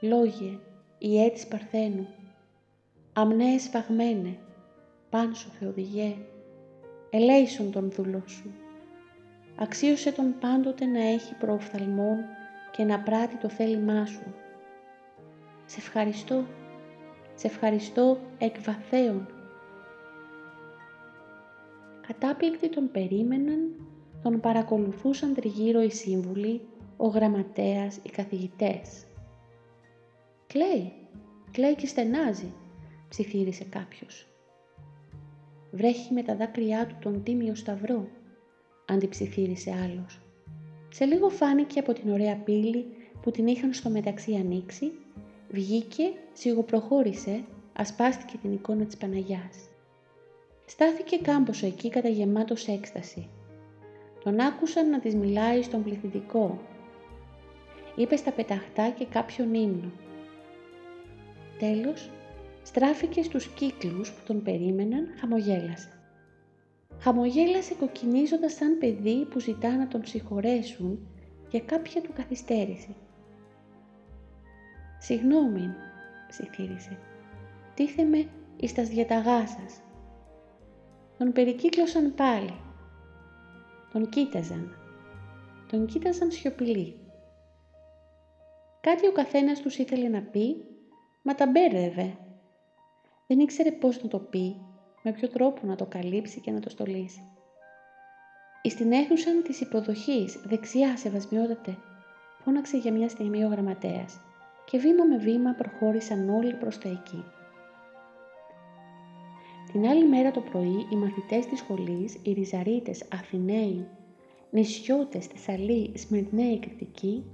Λόγε, 0.00 0.58
Ιέ 0.98 1.30
της 1.30 1.46
Παρθένου, 1.46 2.08
αμνέες 3.12 3.68
φαγμένε, 3.68 4.38
πάνσο 5.10 5.48
Θεοδηγέ, 5.58 6.16
ελέησον 7.10 7.70
τον 7.72 7.90
δούλο 7.90 8.22
σου. 8.26 8.50
Αξίωσε 9.56 10.12
τον 10.12 10.34
πάντοτε 10.40 10.84
να 10.84 11.02
έχει 11.02 11.34
προοφθαλμόν 11.34 12.16
και 12.70 12.84
να 12.84 13.00
πράττει 13.00 13.36
το 13.36 13.48
θέλημά 13.48 14.06
σου. 14.06 14.34
Σε 15.66 15.76
ευχαριστώ, 15.80 16.44
σε 17.34 17.46
ευχαριστώ 17.46 18.18
εκ 18.38 18.60
βαθέων. 18.60 19.28
Κατάπληκτοι 22.06 22.68
τον 22.68 22.90
περίμεναν 22.90 23.72
τον 24.22 24.40
παρακολουθούσαν 24.40 25.34
τριγύρω 25.34 25.82
οι 25.82 25.90
σύμβουλοι, 25.90 26.60
ο 26.96 27.06
γραμματέας, 27.06 27.96
οι 28.02 28.10
καθηγητές. 28.10 29.06
«Κλαίει, 30.46 30.92
κλαίει 31.50 31.74
και 31.74 31.86
στενάζει», 31.86 32.52
ψιθύρισε 33.08 33.64
κάποιος. 33.64 34.27
«Βρέχει 35.70 36.12
με 36.12 36.22
τα 36.22 36.36
δάκρυά 36.36 36.86
του 36.86 36.96
τον 37.00 37.22
τίμιο 37.22 37.54
σταυρό», 37.54 38.08
αντιψιθύρισε 38.86 39.74
άλλος. 39.84 40.20
Σε 40.88 41.04
λίγο 41.04 41.28
φάνηκε 41.28 41.78
από 41.78 41.92
την 41.92 42.12
ωραία 42.12 42.36
πύλη 42.36 42.86
που 43.22 43.30
την 43.30 43.46
είχαν 43.46 43.72
στο 43.72 43.90
μεταξύ 43.90 44.34
ανοίξει 44.34 44.92
βγήκε, 45.50 46.12
σιγοπροχώρησε, 46.32 47.44
ασπάστηκε 47.72 48.36
την 48.42 48.52
εικόνα 48.52 48.84
της 48.84 48.96
Παναγιάς. 48.96 49.68
Στάθηκε 50.66 51.18
κάμποσο 51.18 51.66
εκεί 51.66 51.88
καταγεμάτος 51.88 52.66
έκσταση. 52.66 53.28
Τον 54.24 54.40
άκουσαν 54.40 54.90
να 54.90 54.98
της 55.00 55.14
μιλάει 55.14 55.62
στον 55.62 55.82
πληθυντικό. 55.82 56.60
Είπε 57.96 58.16
στα 58.16 58.30
πεταχτά 58.30 58.88
και 58.90 59.04
κάποιον 59.04 59.54
ύμνο. 59.54 59.90
Τέλος, 61.58 62.10
στράφηκε 62.68 63.22
στους 63.22 63.46
κύκλους 63.46 64.12
που 64.12 64.20
τον 64.26 64.42
περίμεναν, 64.42 65.06
χαμογέλασε. 65.20 65.88
Χαμογέλασε 66.98 67.74
κοκκινίζοντας 67.74 68.52
σαν 68.52 68.78
παιδί 68.78 69.24
που 69.24 69.40
ζητά 69.40 69.76
να 69.76 69.88
τον 69.88 70.06
συγχωρέσουν 70.06 71.08
για 71.50 71.60
κάποια 71.60 72.00
του 72.00 72.12
καθυστέρηση. 72.14 72.96
«Συγγνώμη», 74.98 75.68
ψιθύρισε, 76.28 76.98
«τίθεμαι 77.74 78.28
εις 78.56 78.74
τας 78.74 78.88
διαταγάς 78.88 79.50
σας». 79.50 79.80
Τον 81.18 81.32
περικύκλωσαν 81.32 82.14
πάλι. 82.14 82.60
Τον 83.92 84.08
κοίταζαν. 84.08 84.76
Τον 85.70 85.86
κοίταζαν 85.86 86.30
σιωπηλοί. 86.30 87.00
Κάτι 88.80 89.06
ο 89.06 89.12
καθένας 89.12 89.60
τους 89.60 89.78
ήθελε 89.78 90.08
να 90.08 90.22
πει, 90.22 90.56
μα 91.22 91.34
τα 91.34 91.46
μπέρδευε. 91.46 92.18
Δεν 93.28 93.38
ήξερε 93.38 93.72
πώς 93.72 94.02
να 94.02 94.08
το 94.08 94.18
πει, 94.18 94.56
με 95.02 95.12
ποιο 95.12 95.28
τρόπο 95.28 95.66
να 95.66 95.76
το 95.76 95.86
καλύψει 95.86 96.40
και 96.40 96.50
να 96.50 96.60
το 96.60 96.70
στολίσει. 96.70 97.22
Εις 98.62 98.74
την 98.74 98.92
αίθουσα 98.92 99.30
της 99.42 99.60
υποδοχής, 99.60 100.40
δεξιά 100.44 100.96
σεβασμιότατε, 100.96 101.76
φώναξε 102.44 102.76
για 102.76 102.92
μια 102.92 103.08
στιγμή 103.08 103.44
ο 103.44 103.48
γραμματέας 103.48 104.20
και 104.64 104.78
βήμα 104.78 105.04
με 105.04 105.16
βήμα 105.16 105.52
προχώρησαν 105.52 106.28
όλοι 106.28 106.54
προς 106.54 106.78
τα 106.78 106.88
εκεί. 106.88 107.24
Την 109.72 109.86
άλλη 109.86 110.08
μέρα 110.08 110.30
το 110.30 110.40
πρωί 110.40 110.86
οι 110.90 110.96
μαθητές 110.96 111.46
της 111.46 111.58
σχολής, 111.58 112.18
οι 112.22 112.32
Ριζαρίτες, 112.32 113.04
Αθηναίοι, 113.12 113.86
νησιώτες, 114.50 115.26
Θεσσαλοί, 115.26 115.92
Σμυρναίοι, 115.96 116.58
Κρητικοί, 116.58 117.24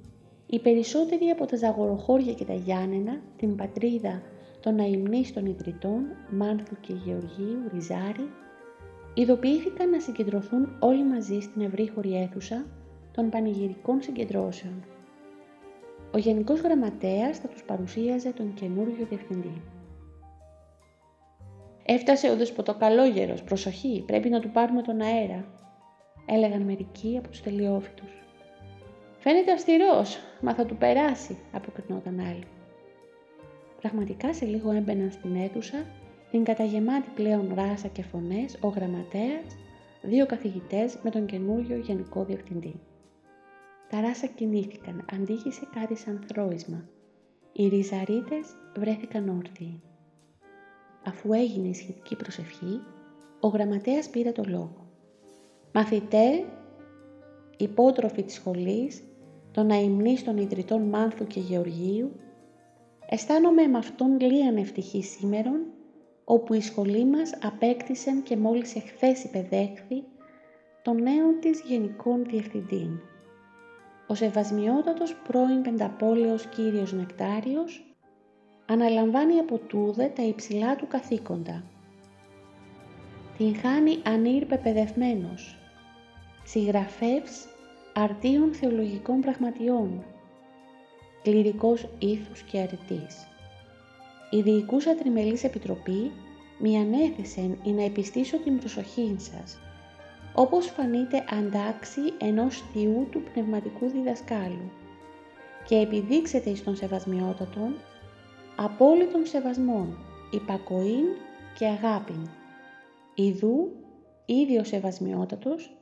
οι 0.47 0.59
περισσότεροι 0.59 1.29
από 1.31 1.47
τα 1.47 1.57
Ζαγοροχώρια 1.57 2.33
και 2.33 2.45
τα 2.45 2.55
Γιάννενα, 2.55 3.21
την 3.37 3.57
πατρίδα 3.57 4.23
των 4.64 4.78
αιμνίστων 4.78 5.47
ιδρυτών, 5.47 6.04
Μάνθου 6.30 6.76
και 6.80 6.92
Γεωργίου, 6.92 7.68
Ριζάρη, 7.73 8.30
ειδοποιήθηκαν 9.14 9.90
να 9.90 10.00
συγκεντρωθούν 10.00 10.76
όλοι 10.80 11.04
μαζί 11.04 11.40
στην 11.40 11.62
ευρύχωρη 11.62 12.16
αίθουσα 12.16 12.66
των 13.12 13.30
πανηγυρικών 13.30 14.02
συγκεντρώσεων. 14.02 14.85
Ο 16.12 16.18
Γενικός 16.18 16.61
Γραμματέας 16.61 17.38
θα 17.38 17.49
τους 17.49 17.62
παρουσίαζε 17.62 18.33
τον 18.33 18.54
καινούργιο 18.54 19.06
διευθυντή. 19.06 19.62
«Έφτασε 21.85 22.30
ο 22.30 22.37
δεσποτοκαλόγερος, 22.37 23.42
προσοχή, 23.42 24.02
πρέπει 24.06 24.28
να 24.28 24.40
του 24.40 24.50
πάρουμε 24.50 24.83
τον 24.83 25.00
αέρα», 25.00 25.44
έλεγαν 26.26 26.62
μερικοί 26.62 27.16
από 27.18 27.28
τους 27.28 27.42
τελειόφυτους. 27.42 28.11
«Φαίνεται 29.18 29.52
αυστηρός, 29.52 30.18
μα 30.40 30.54
θα 30.54 30.64
του 30.64 30.76
περάσει», 30.76 31.38
αποκρινόταν 31.52 32.18
άλλοι. 32.21 32.53
Πραγματικά 33.85 34.35
σε 34.35 34.45
λίγο 34.45 34.71
έμπαιναν 34.71 35.11
στην 35.11 35.35
αίθουσα 35.35 35.87
την 36.31 36.45
καταγεμάτη 36.45 37.11
πλέον 37.14 37.53
ράσα 37.55 37.88
και 37.88 38.03
φωνές, 38.03 38.59
ο 38.61 38.69
γραμματέας, 38.69 39.57
δύο 40.03 40.26
καθηγητές 40.26 40.99
με 41.03 41.11
τον 41.11 41.26
καινούριο 41.26 41.76
γενικό 41.76 42.25
διευθυντή. 42.25 42.81
Τα 43.88 44.00
ράσα 44.00 44.26
κινήθηκαν, 44.26 45.05
αντίχησε 45.12 45.69
κάτι 45.75 45.97
σαν 45.97 46.25
θρόισμα. 46.26 46.88
Οι 47.53 47.69
ριζαρίτες 47.69 48.47
βρέθηκαν 48.76 49.28
όρθιοι. 49.28 49.82
Αφού 51.06 51.32
έγινε 51.32 51.69
η 51.69 51.75
σχετική 51.75 52.17
προσευχή, 52.17 52.80
ο 53.41 53.49
γραμματέας 53.49 54.08
πήρε 54.08 54.32
το 54.32 54.43
λόγο. 54.47 54.87
«Μαθητέ, 55.73 56.45
υπότροφοι 57.56 58.23
της 58.23 58.35
σχολής, 58.35 59.02
των 59.52 59.71
αιμνής 59.71 60.25
ιδρυτών 60.37 60.82
Μάνθου 60.82 61.26
και 61.26 61.41
Γεωργίου, 61.41 62.13
αισθάνομαι 63.15 63.67
με 63.67 63.79
αυτόν 63.79 64.21
λίγαν 64.21 64.57
ευτυχή 64.57 65.03
σήμερον, 65.03 65.61
όπου 66.25 66.55
η 66.55 66.61
σχολή 66.61 67.05
μας 67.05 67.35
απέκτησε 67.43 68.11
και 68.25 68.37
μόλις 68.37 68.75
εχθές 68.75 69.25
υπεδέχθη 69.25 70.03
τον 70.83 71.03
νέο 71.03 71.33
της 71.41 71.61
Γενικών 71.61 72.25
Διευθυντή. 72.25 73.00
Ο 74.07 74.15
σεβασμιότατος 74.15 75.15
πρώην 75.29 75.63
πενταπόλεος 75.63 76.47
κύριος 76.47 76.93
Νεκτάριος 76.93 77.97
αναλαμβάνει 78.67 79.39
από 79.39 79.59
τούδε 79.59 80.13
τα 80.17 80.23
υψηλά 80.23 80.77
του 80.77 80.87
καθήκοντα. 80.87 81.65
Την 83.39 83.57
χάνει 83.57 83.99
ανήρ 84.05 84.47
πεπαιδευμένος, 84.47 85.59
συγγραφεύς 86.45 87.47
αρτίων 87.95 88.55
θεολογικών 88.55 89.21
πραγματιών, 89.21 90.05
κληρικός 91.25 91.89
ήθους 91.99 92.43
και 92.43 92.58
αρετής. 92.58 93.26
Η 94.30 94.41
διοικούσα 94.41 94.95
τριμελής 94.95 95.45
επιτροπή 95.45 96.13
μη 96.58 96.78
ανέθεσεν 96.78 97.58
ή 97.65 97.73
να 97.73 97.82
επιστήσω 97.82 98.39
την 98.39 98.58
προσοχή 98.58 99.17
σας, 99.19 99.58
όπως 100.34 100.67
φανείται 100.67 101.25
αντάξει 101.30 102.00
ενός 102.19 102.65
θειού 102.73 103.06
του 103.10 103.23
πνευματικού 103.32 103.89
διδασκάλου 103.89 104.71
και 105.69 105.76
επιδείξετε 105.76 106.50
εις 106.50 106.65
τον 106.65 106.76
σεβασμιότατον 106.76 107.75
απόλυτων 108.56 109.26
σεβασμών, 109.26 109.99
υπακοήν 110.30 111.04
και 111.58 111.67
αγάπην. 111.67 112.28
Ιδού, 113.15 113.71
ίδιο 114.26 114.65
σεβασμιότατος, 114.65 115.76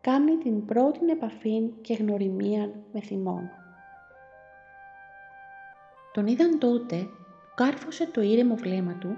κάνει 0.00 0.36
την 0.36 0.64
πρώτη 0.64 1.10
επαφή 1.10 1.70
και 1.80 1.94
γνωριμία 1.94 2.70
με 2.92 3.00
θυμόν. 3.00 3.50
Τον 6.14 6.26
είδαν 6.26 6.58
τότε 6.58 6.96
που 6.96 7.54
κάρφωσε 7.54 8.06
το 8.06 8.20
ήρεμο 8.20 8.54
βλέμμα 8.54 8.94
του 8.94 9.16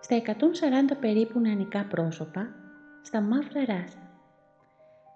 στα 0.00 0.22
140 0.26 0.32
περίπου 1.00 1.40
νεανικά 1.40 1.84
πρόσωπα, 1.84 2.54
στα 3.02 3.20
μαύρα 3.20 3.64
ράσα. 3.64 4.10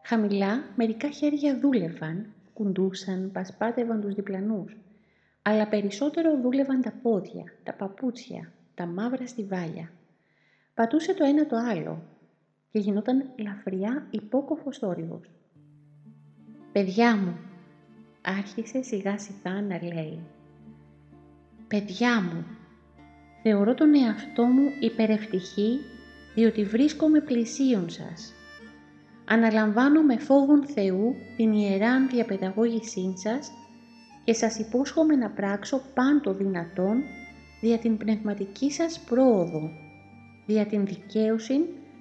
Χαμηλά 0.04 0.64
μερικά 0.76 1.10
χέρια 1.10 1.58
δούλευαν, 1.58 2.32
κουντούσαν, 2.52 3.30
πασπάτευαν 3.32 4.00
τους 4.00 4.14
διπλανούς, 4.14 4.76
αλλά 5.42 5.68
περισσότερο 5.68 6.40
δούλευαν 6.40 6.80
τα 6.80 6.92
πόδια, 7.02 7.44
τα 7.62 7.72
παπούτσια, 7.72 8.52
τα 8.74 8.86
μαύρα 8.86 9.26
στιβάλια. 9.26 9.90
Πατούσε 10.74 11.14
το 11.14 11.24
ένα 11.24 11.46
το 11.46 11.56
άλλο 11.56 12.02
και 12.70 12.78
γινόταν 12.78 13.30
λαφριά 13.36 14.06
υπόκοφος 14.10 14.78
θόρυβος. 14.78 15.30
«Παιδιά 16.72 17.16
μου», 17.16 17.36
άρχισε 18.22 18.82
σιγά 18.82 19.18
σιγά 19.18 19.62
να 19.62 19.82
λέει. 19.82 20.20
«Παιδιά 21.70 22.22
μου, 22.22 22.44
θεωρώ 23.42 23.74
τον 23.74 23.94
εαυτό 23.94 24.44
μου 24.44 24.70
υπερευτυχή 24.80 25.78
διότι 26.34 26.64
βρίσκομαι 26.64 27.20
πλησίον 27.20 27.90
σας. 27.90 28.32
Αναλαμβάνω 29.24 30.02
με 30.02 30.18
φόβον 30.18 30.66
Θεού 30.66 31.14
την 31.36 31.52
ιεράν 31.52 32.08
διαπαιδαγώγησή 32.08 33.12
σας 33.16 33.50
και 34.24 34.32
σας 34.32 34.58
υπόσχομαι 34.58 35.16
να 35.16 35.30
πράξω 35.30 35.80
πάντο 35.94 36.32
δυνατόν 36.32 37.02
δια 37.60 37.78
την 37.78 37.96
πνευματική 37.96 38.70
σας 38.70 39.00
πρόοδο, 39.00 39.70
δια 40.46 40.66
την 40.66 40.86
δικαίωση 40.86 41.60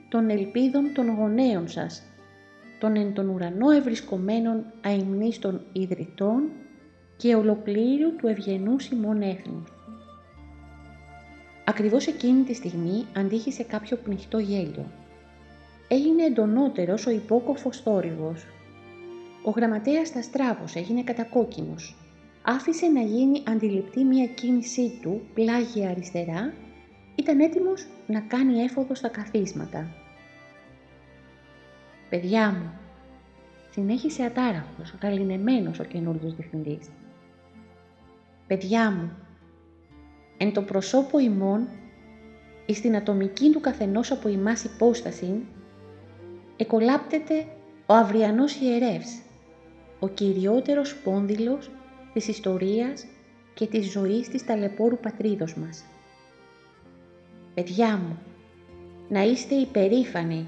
των 0.10 0.30
ελπίδων 0.30 0.94
των 0.94 1.10
γονέων 1.10 1.68
σας, 1.68 2.04
των 2.80 2.96
εν 2.96 3.14
τον 3.14 3.30
ουρανό 3.30 3.70
ευρισκομένων 3.70 4.66
αημνίστων 4.82 5.66
ιδρυτών 5.74 6.50
και 7.22 7.36
ολοκλήρου 7.36 8.16
του 8.16 8.28
ευγενούς 8.28 8.88
ημών 8.88 9.22
έθνους. 9.22 9.74
Ακριβώς 11.66 12.08
εκείνη 12.08 12.44
τη 12.44 12.54
στιγμή 12.54 13.06
αντίχησε 13.16 13.64
κάποιο 13.64 13.98
πνιχτό 13.98 14.40
γέλιο. 14.40 14.86
Έγινε 15.88 16.24
εντονότερος 16.24 17.06
ο 17.06 17.10
υπόκοφος 17.10 17.78
θόρυβος. 17.78 18.46
Ο 19.44 19.50
γραμματέας 19.50 20.12
τα 20.12 20.22
στράβωσε, 20.22 20.80
έγινε 20.80 21.04
κατακόκκινος. 21.04 21.96
Άφησε 22.42 22.88
να 22.88 23.02
γίνει 23.02 23.44
αντιληπτή 23.48 24.04
μια 24.04 24.26
κίνησή 24.26 25.00
του 25.02 25.22
πλάγια 25.34 25.90
αριστερά 25.90 26.54
ήταν 27.16 27.40
έτοιμος 27.40 27.88
να 28.08 28.20
κάνει 28.20 28.60
έφοδο 28.60 28.96
στα 28.96 29.08
καθίσματα. 29.08 29.88
«Παιδιά 32.10 32.52
μου», 32.52 32.72
συνέχισε 33.72 34.24
ατάραχος, 34.24 34.94
γαλινεμένος 35.02 35.80
ο 35.80 35.84
καινούργιος 35.84 36.36
διευθυντής. 36.36 36.90
«Παιδιά 38.50 38.92
μου, 38.92 39.12
εν 40.38 40.54
το 40.54 40.62
προσώπο 40.62 41.20
ημών, 41.20 41.68
εις 42.66 42.78
στην 42.78 42.96
ατομική 42.96 43.52
του 43.52 43.60
καθενός 43.60 44.12
από 44.12 44.28
ημάς 44.30 44.64
υπόσταση, 44.64 45.46
εκολάπτεται 46.58 47.46
ο 47.86 47.94
αυριανός 47.94 48.56
ιερεύς, 48.56 49.20
ο 50.00 50.08
κυριότερος 50.08 50.96
πόνδυλος 50.96 51.72
της 52.14 52.28
ιστορίας 52.28 53.06
και 53.54 53.68
της 53.68 53.92
ζωής 53.92 54.30
της 54.30 54.46
ταλαιπώρου 54.46 54.98
πατρίδος 54.98 55.56
μας. 55.56 55.84
Παιδιά 57.54 57.98
μου, 57.98 58.18
να 59.10 59.22
είστε 59.24 59.56
υπερήφανοι 59.56 60.48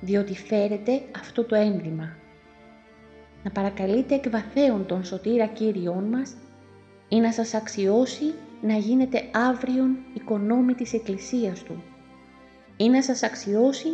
διότι 0.00 0.34
φέρετε 0.34 1.02
αυτό 1.18 1.44
το 1.44 1.54
ένδυμα. 1.54 2.16
Να 3.44 3.50
παρακαλείτε 3.50 4.14
εκ 4.14 4.30
βαθέων 4.30 4.86
τον 4.86 5.04
σωτήρα 5.04 5.46
Κύριόν 5.46 6.04
μας 6.04 6.36
ή 7.12 7.20
να 7.20 7.32
σας 7.32 7.54
αξιώσει 7.54 8.34
να 8.60 8.76
γίνετε 8.76 9.30
αύριον 9.32 9.96
οικονόμη 10.14 10.74
της 10.74 10.92
Εκκλησίας 10.92 11.62
Του 11.62 11.82
ή 12.76 12.88
να 12.88 13.02
σας 13.02 13.22
αξιώσει 13.22 13.88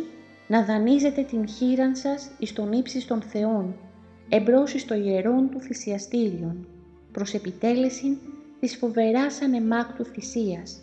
να 0.47 0.65
δανείζετε 0.65 1.21
την 1.21 1.47
χείραν 1.47 1.95
σας 1.95 2.31
εις 2.39 2.53
τον 2.53 2.71
ύψης 2.71 3.07
των 3.07 3.21
Θεών 3.21 3.75
εμπρός 4.29 4.73
εις 4.73 4.85
το 4.85 4.95
ιερόν 4.95 5.49
του 5.49 5.59
θυσιαστήριον 5.59 6.67
προς 7.11 7.33
επιτέλεση 7.33 8.17
της 8.59 8.77
φοβεράς 8.77 9.41
ανεμάκτου 9.41 10.05
θυσίας 10.05 10.81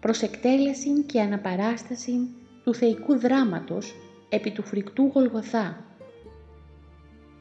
προς 0.00 0.22
εκτέλεση 0.22 1.02
και 1.02 1.20
αναπαράσταση 1.20 2.28
του 2.64 2.74
θεϊκού 2.74 3.18
δράματος 3.18 3.94
επί 4.28 4.50
του 4.50 4.62
φρικτού 4.62 5.10
Γολγοθά. 5.14 5.84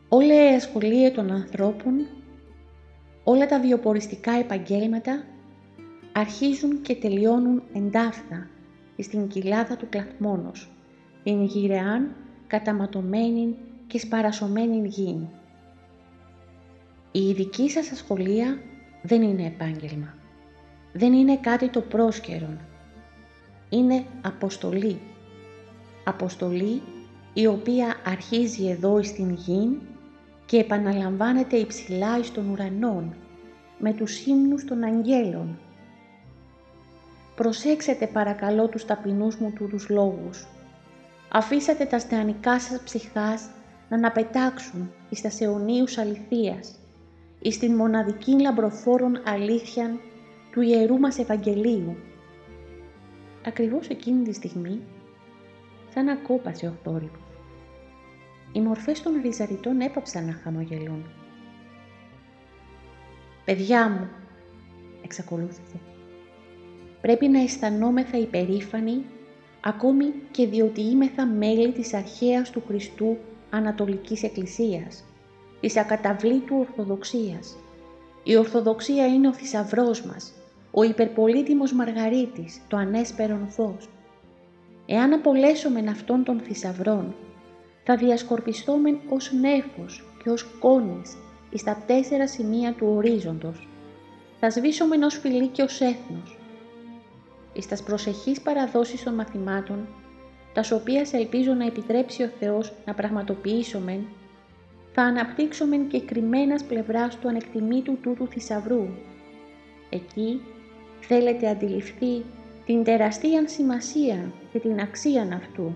Όλα 0.09 0.51
η 0.51 0.55
ασχολία 0.55 1.11
των 1.11 1.31
ανθρώπων, 1.31 2.07
όλα 3.29 3.45
τα 3.45 3.59
βιοποριστικά 3.59 4.31
επαγγέλματα 4.31 5.23
αρχίζουν 6.11 6.81
και 6.81 6.95
τελειώνουν 6.95 7.63
εντάφθα 7.73 8.47
στην 8.97 9.27
κοιλάδα 9.27 9.77
του 9.77 9.89
κλαθμόνος, 9.89 10.69
την 11.23 11.43
γυρεάν 11.43 12.15
καταματωμένη 12.47 13.55
και 13.87 13.99
σπαρασωμένη 13.99 14.87
γη. 14.87 15.27
Η 17.11 17.31
δική 17.33 17.69
σας 17.69 17.91
ασχολία 17.91 18.59
δεν 19.01 19.21
είναι 19.21 19.45
επάγγελμα. 19.45 20.13
Δεν 20.93 21.13
είναι 21.13 21.37
κάτι 21.37 21.69
το 21.69 21.81
πρόσκαιρον. 21.81 22.59
Είναι 23.69 24.03
αποστολή 24.21 24.99
αποστολή 26.03 26.81
η 27.33 27.47
οποία 27.47 27.95
αρχίζει 28.05 28.67
εδώ 28.67 29.03
στην 29.03 29.33
γη 29.33 29.79
και 30.49 30.57
επαναλαμβάνεται 30.57 31.57
υψηλά 31.57 32.17
εις 32.17 32.31
των 32.31 32.49
ουρανών 32.49 33.15
με 33.79 33.93
τους 33.93 34.25
ύμνους 34.25 34.65
των 34.65 34.83
αγγέλων. 34.83 35.59
Προσέξετε 37.35 38.07
παρακαλώ 38.07 38.67
τους 38.67 38.85
ταπεινούς 38.85 39.35
μου 39.35 39.53
τούτους 39.55 39.89
λόγους. 39.89 40.47
Αφήσατε 41.31 41.85
τα 41.85 41.99
στεανικά 41.99 42.59
σας 42.59 42.81
ψυχάς 42.83 43.49
να 43.89 43.97
αναπετάξουν 43.97 44.91
εις 45.09 45.21
τα 45.21 45.31
αιωνίους 45.39 45.97
αληθείας, 45.97 46.75
εις 47.41 47.57
την 47.59 47.75
μοναδική 47.75 48.41
λαμπροφόρον 48.41 49.21
αλήθεια 49.25 49.99
του 50.51 50.61
Ιερού 50.61 50.99
μας 50.99 51.17
Ευαγγελίου. 51.17 51.97
Ακριβώς 53.45 53.87
εκείνη 53.87 54.23
τη 54.23 54.33
στιγμή 54.33 54.81
σαν 55.93 56.05
να 56.05 56.15
κόπασε 56.15 56.67
ο 56.67 56.73
θόρυβος. 56.83 57.28
Οι 58.51 58.61
μορφές 58.61 59.01
των 59.01 59.21
ριζαριτών 59.21 59.81
έπαψαν 59.81 60.25
να 60.25 60.33
χαμογελούν. 60.43 61.05
«Παιδιά 63.45 63.89
μου», 63.89 64.09
εξακολούθησε, 65.03 65.79
«πρέπει 67.01 67.27
να 67.27 67.41
αισθανόμεθα 67.41 68.17
υπερήφανοι 68.17 69.05
ακόμη 69.61 70.13
και 70.31 70.47
διότι 70.47 70.81
είμεθα 70.81 71.25
μέλη 71.25 71.71
της 71.71 71.93
αρχαίας 71.93 72.49
του 72.49 72.63
Χριστού 72.67 73.17
Ανατολικής 73.49 74.23
Εκκλησίας, 74.23 75.03
της 75.59 75.77
ακαταβλήτου 75.77 76.55
Ορθοδοξίας. 76.57 77.57
Η 78.23 78.35
Ορθοδοξία 78.37 79.07
είναι 79.07 79.27
ο 79.27 79.33
θησαυρός 79.33 80.05
μας, 80.05 80.33
ο 80.71 80.83
υπερπολίτιμος 80.83 81.73
Μαργαρίτης, 81.73 82.61
το 82.67 82.77
ανέσπερον 82.77 83.47
φως. 83.49 83.89
Εάν 84.85 85.13
απολέσομεν 85.13 85.89
αυτών 85.89 86.23
των 86.23 86.39
θησαυρών, 86.39 87.15
θα 87.91 87.97
διασκορπιστόμεν 87.97 88.99
ως 89.09 89.31
νέφος 89.31 90.03
και 90.23 90.29
ως 90.29 90.43
κόνης 90.59 91.17
εις 91.49 91.63
τα 91.63 91.83
τέσσερα 91.87 92.27
σημεία 92.27 92.73
του 92.73 92.87
ορίζοντος. 92.95 93.67
Θα 94.39 94.49
σβήσομεν 94.49 95.03
ως 95.03 95.17
φυλή 95.17 95.47
και 95.47 95.61
ως 95.61 95.81
έθνος. 95.81 96.37
Εις 97.53 97.67
τας 97.67 97.83
προσεχείς 97.83 98.41
παραδόσεις 98.41 99.03
των 99.03 99.13
μαθημάτων, 99.13 99.87
τας 100.53 100.71
οποίας 100.71 101.13
ελπίζω 101.13 101.53
να 101.53 101.65
επιτρέψει 101.65 102.23
ο 102.23 102.29
Θεός 102.39 102.73
να 102.85 102.93
πραγματοποιήσομεν, 102.93 104.07
θα 104.93 105.01
αναπτύξομεν 105.01 105.87
και 105.87 106.01
κρυμμένας 106.01 106.63
πλευράς 106.63 107.17
του 107.17 107.27
ανεκτιμήτου 107.27 107.97
τούτου 108.01 108.27
θησαυρού. 108.27 108.87
Εκεί 109.89 110.41
θέλετε 110.99 111.49
αντιληφθεί 111.49 112.23
την 112.65 112.83
τεραστία 112.83 113.47
σημασία 113.47 114.31
και 114.51 114.59
την 114.59 114.79
αξία 114.79 115.29
αυτού. 115.33 115.75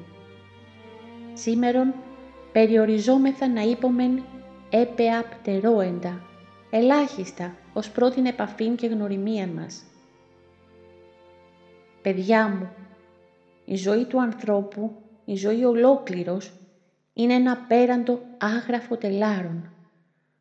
Σήμερον 1.33 1.93
περιοριζόμεθα 2.51 3.47
να 3.47 3.61
είπομεν 3.61 4.23
έπεα 4.69 5.23
πτερόεντα, 5.23 6.21
ελάχιστα 6.69 7.55
ως 7.73 7.91
πρώτην 7.91 8.25
επαφήν 8.25 8.75
και 8.75 8.87
γνωριμία 8.87 9.47
μας. 9.47 9.83
Παιδιά 12.01 12.47
μου, 12.49 12.69
η 13.65 13.75
ζωή 13.75 14.05
του 14.05 14.21
ανθρώπου, 14.21 14.91
η 15.25 15.35
ζωή 15.35 15.63
ολόκληρος, 15.63 16.53
είναι 17.13 17.33
ένα 17.33 17.57
πέραντο 17.57 18.19
άγραφο 18.37 18.97
τελάρων, 18.97 19.71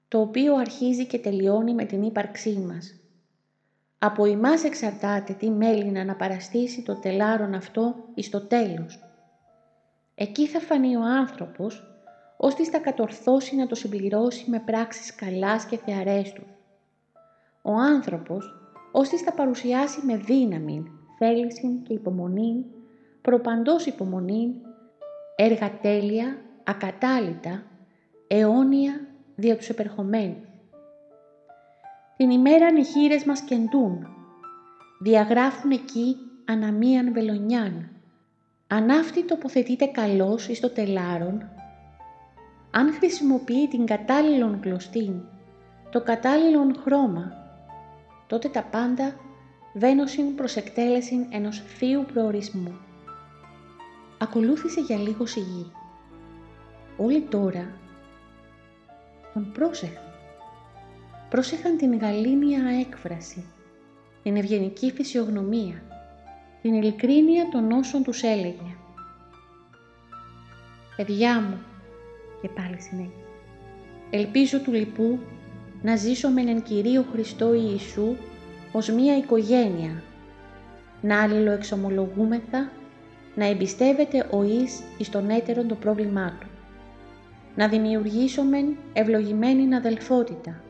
το 0.08 0.20
οποίο 0.20 0.54
αρχίζει 0.54 1.06
και 1.06 1.18
τελειώνει 1.18 1.74
με 1.74 1.84
την 1.84 2.02
ύπαρξή 2.02 2.58
μας. 2.58 2.96
Από 3.98 4.24
εμάς 4.24 4.64
εξαρτάται 4.64 5.32
τι 5.32 5.50
μέλη 5.50 5.84
να 5.84 6.00
αναπαραστήσει 6.00 6.82
το 6.82 6.94
τελάρον 6.94 7.54
αυτό 7.54 7.94
εις 8.14 8.30
το 8.30 8.40
τέλος. 8.40 9.11
Εκεί 10.22 10.46
θα 10.46 10.60
φανεί 10.60 10.96
ο 10.96 11.00
άνθρωπος, 11.02 11.84
ώστε 12.36 12.64
θα 12.64 12.78
κατορθώσει 12.78 13.56
να 13.56 13.66
το 13.66 13.74
συμπληρώσει 13.74 14.50
με 14.50 14.58
πράξεις 14.58 15.14
καλάς 15.14 15.64
και 15.64 15.76
θεαρές 15.76 16.32
του. 16.32 16.42
Ο 17.62 17.72
άνθρωπος, 17.72 18.54
ώστε 18.92 19.16
θα 19.16 19.32
παρουσιάσει 19.32 20.06
με 20.06 20.16
δύναμη, 20.16 20.84
θέληση 21.18 21.82
και 21.86 21.92
υπομονή, 21.92 22.64
προπαντός 23.22 23.86
υπομονή, 23.86 24.60
έργα 25.36 25.78
τέλεια, 25.80 26.36
ακατάλητα, 26.64 27.62
αιώνια 28.26 29.06
δια 29.34 29.56
τους 29.56 29.68
επερχομένους. 29.68 30.48
Την 32.16 32.30
ημέραν 32.30 32.76
οι 32.76 32.84
χείρες 32.84 33.24
μας 33.24 33.40
κεντούν, 33.40 34.06
διαγράφουν 35.00 35.70
εκεί 35.70 36.16
αναμίαν 36.44 37.12
βελονιάν. 37.12 37.91
Αν 38.72 38.90
αυτή 38.90 39.24
τοποθετείται 39.24 39.86
καλώς 39.86 40.48
εις 40.48 40.60
το 40.60 40.70
τελάρον, 40.70 41.48
αν 42.70 42.92
χρησιμοποιεί 42.92 43.68
την 43.68 43.86
κατάλληλον 43.86 44.60
κλωστή, 44.60 45.24
το 45.90 46.02
κατάλληλον 46.02 46.76
χρώμα, 46.82 47.32
τότε 48.26 48.48
τα 48.48 48.62
πάντα 48.62 49.14
βαίνωσιν 49.74 50.34
προς 50.34 50.56
εκτέλεση 50.56 51.26
ενός 51.30 51.62
θείου 51.66 52.04
προορισμού. 52.12 52.78
Ακολούθησε 54.18 54.80
για 54.80 54.96
λίγο 54.96 55.26
σιγή. 55.26 55.72
Όλοι 56.96 57.20
τώρα 57.20 57.74
τον 59.34 59.52
πρόσεχαν 59.52 60.02
πρόσεχαν 61.28 61.76
την 61.76 61.98
γαλήνια 61.98 62.62
έκφραση, 62.80 63.44
την 64.22 64.36
ευγενική 64.36 64.92
φυσιογνωμία, 64.92 65.82
την 66.62 66.74
ειλικρίνεια 66.74 67.48
των 67.48 67.72
όσων 67.72 68.02
τους 68.02 68.22
έλεγε. 68.22 68.76
«Παιδιά 70.96 71.40
μου», 71.40 71.58
και 72.42 72.48
πάλι 72.48 72.80
συνέχεια, 72.80 73.24
«ελπίζω 74.10 74.60
του 74.60 74.72
λοιπού 74.72 75.18
να 75.82 75.96
ζήσω 75.96 76.28
με 76.28 76.40
έναν 76.40 76.62
Κυρίο 76.62 77.04
Χριστό 77.12 77.54
Ιησού 77.54 78.16
ως 78.72 78.88
μία 78.88 79.16
οικογένεια, 79.16 80.02
να 81.00 81.22
αλληλοεξομολογούμεθα, 81.22 82.70
να 83.34 83.46
εμπιστεύεται 83.46 84.28
ο 84.30 84.42
εις 84.42 84.82
εις 84.98 85.08
τον 85.08 85.30
έτερον 85.30 85.68
το 85.68 85.74
πρόβλημά 85.74 86.36
του, 86.40 86.46
να 87.56 87.68
δημιουργήσουμε 87.68 88.56
ευλογημένη 88.92 89.74
αδελφότητα, 89.74 90.62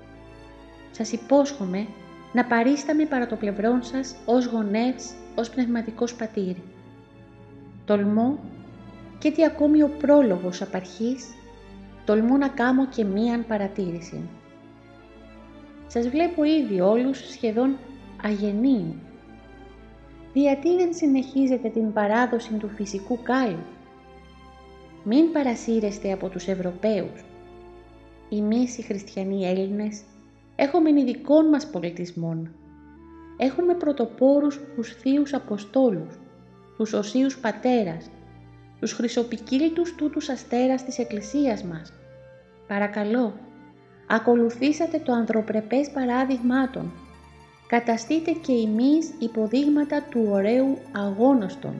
σας 0.90 1.12
υπόσχομαι 1.12 1.86
να 2.32 2.44
παρίσταμαι 2.44 3.04
παρά 3.04 3.26
το 3.26 3.36
πλευρόν 3.36 3.82
σας 3.82 4.16
ως 4.24 4.46
γονεύς, 4.46 5.14
ως 5.34 5.50
πνευματικός 5.50 6.14
πατήρ. 6.14 6.54
Τολμώ 7.84 8.38
και 9.18 9.30
τι 9.30 9.44
ακόμη 9.44 9.82
ο 9.82 9.90
πρόλογος 9.98 10.62
απαρχής, 10.62 11.26
τολμώ 12.04 12.36
να 12.36 12.48
κάμω 12.48 12.86
και 12.86 13.04
μίαν 13.04 13.46
παρατήρηση. 13.46 14.28
Σας 15.86 16.08
βλέπω 16.08 16.44
ήδη 16.44 16.80
όλους 16.80 17.30
σχεδόν 17.30 17.76
αγενή. 18.22 18.94
Γιατί 20.32 20.76
δεν 20.76 20.94
συνεχίζετε 20.94 21.68
την 21.68 21.92
παράδοση 21.92 22.52
του 22.54 22.68
φυσικού 22.68 23.18
κάλου. 23.22 23.64
Μην 25.04 25.32
παρασύρεστε 25.32 26.12
από 26.12 26.28
τους 26.28 26.48
Ευρωπαίους. 26.48 27.24
Εμείς 28.30 28.78
οι 28.78 28.82
χριστιανοί 28.82 29.46
Έλληνες 29.46 30.02
έχουμε 30.56 30.90
ειδικών 30.90 31.48
μας 31.48 31.66
πολιτισμών, 31.66 32.54
έχουν 33.36 33.64
με 33.64 33.74
πρωτοπόρους 33.74 34.60
τους 34.74 34.92
θείους 34.92 35.34
Αποστόλους, 35.34 36.18
τους 36.76 36.92
οσίους 36.92 37.38
πατέρας, 37.38 38.10
τους 38.80 38.92
χρυσοπικίλητους 38.92 39.94
τούτους 39.94 40.28
αστέρας 40.28 40.84
της 40.84 40.98
Εκκλησίας 40.98 41.62
μας. 41.62 41.92
Παρακαλώ, 42.66 43.34
ακολουθήσατε 44.06 44.98
το 44.98 45.12
ανθρωπρεπές 45.12 45.90
παράδειγμά 45.90 46.70
των. 46.70 46.92
Καταστείτε 47.66 48.30
και 48.30 48.52
εμείς 48.52 49.10
υποδείγματα 49.18 50.02
του 50.10 50.26
ωραίου 50.30 50.78
αγώνωστον. 50.92 51.74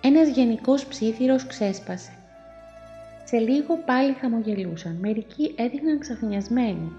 Ένας 0.00 0.28
γενικός 0.28 0.86
ψήθυρος 0.86 1.46
ξέσπασε. 1.46 2.23
Σε 3.24 3.36
λίγο 3.36 3.76
πάλι 3.76 4.12
χαμογελούσαν, 4.12 4.96
μερικοί 5.00 5.54
έδειχναν 5.56 5.98
ξαφνιασμένοι. 5.98 6.92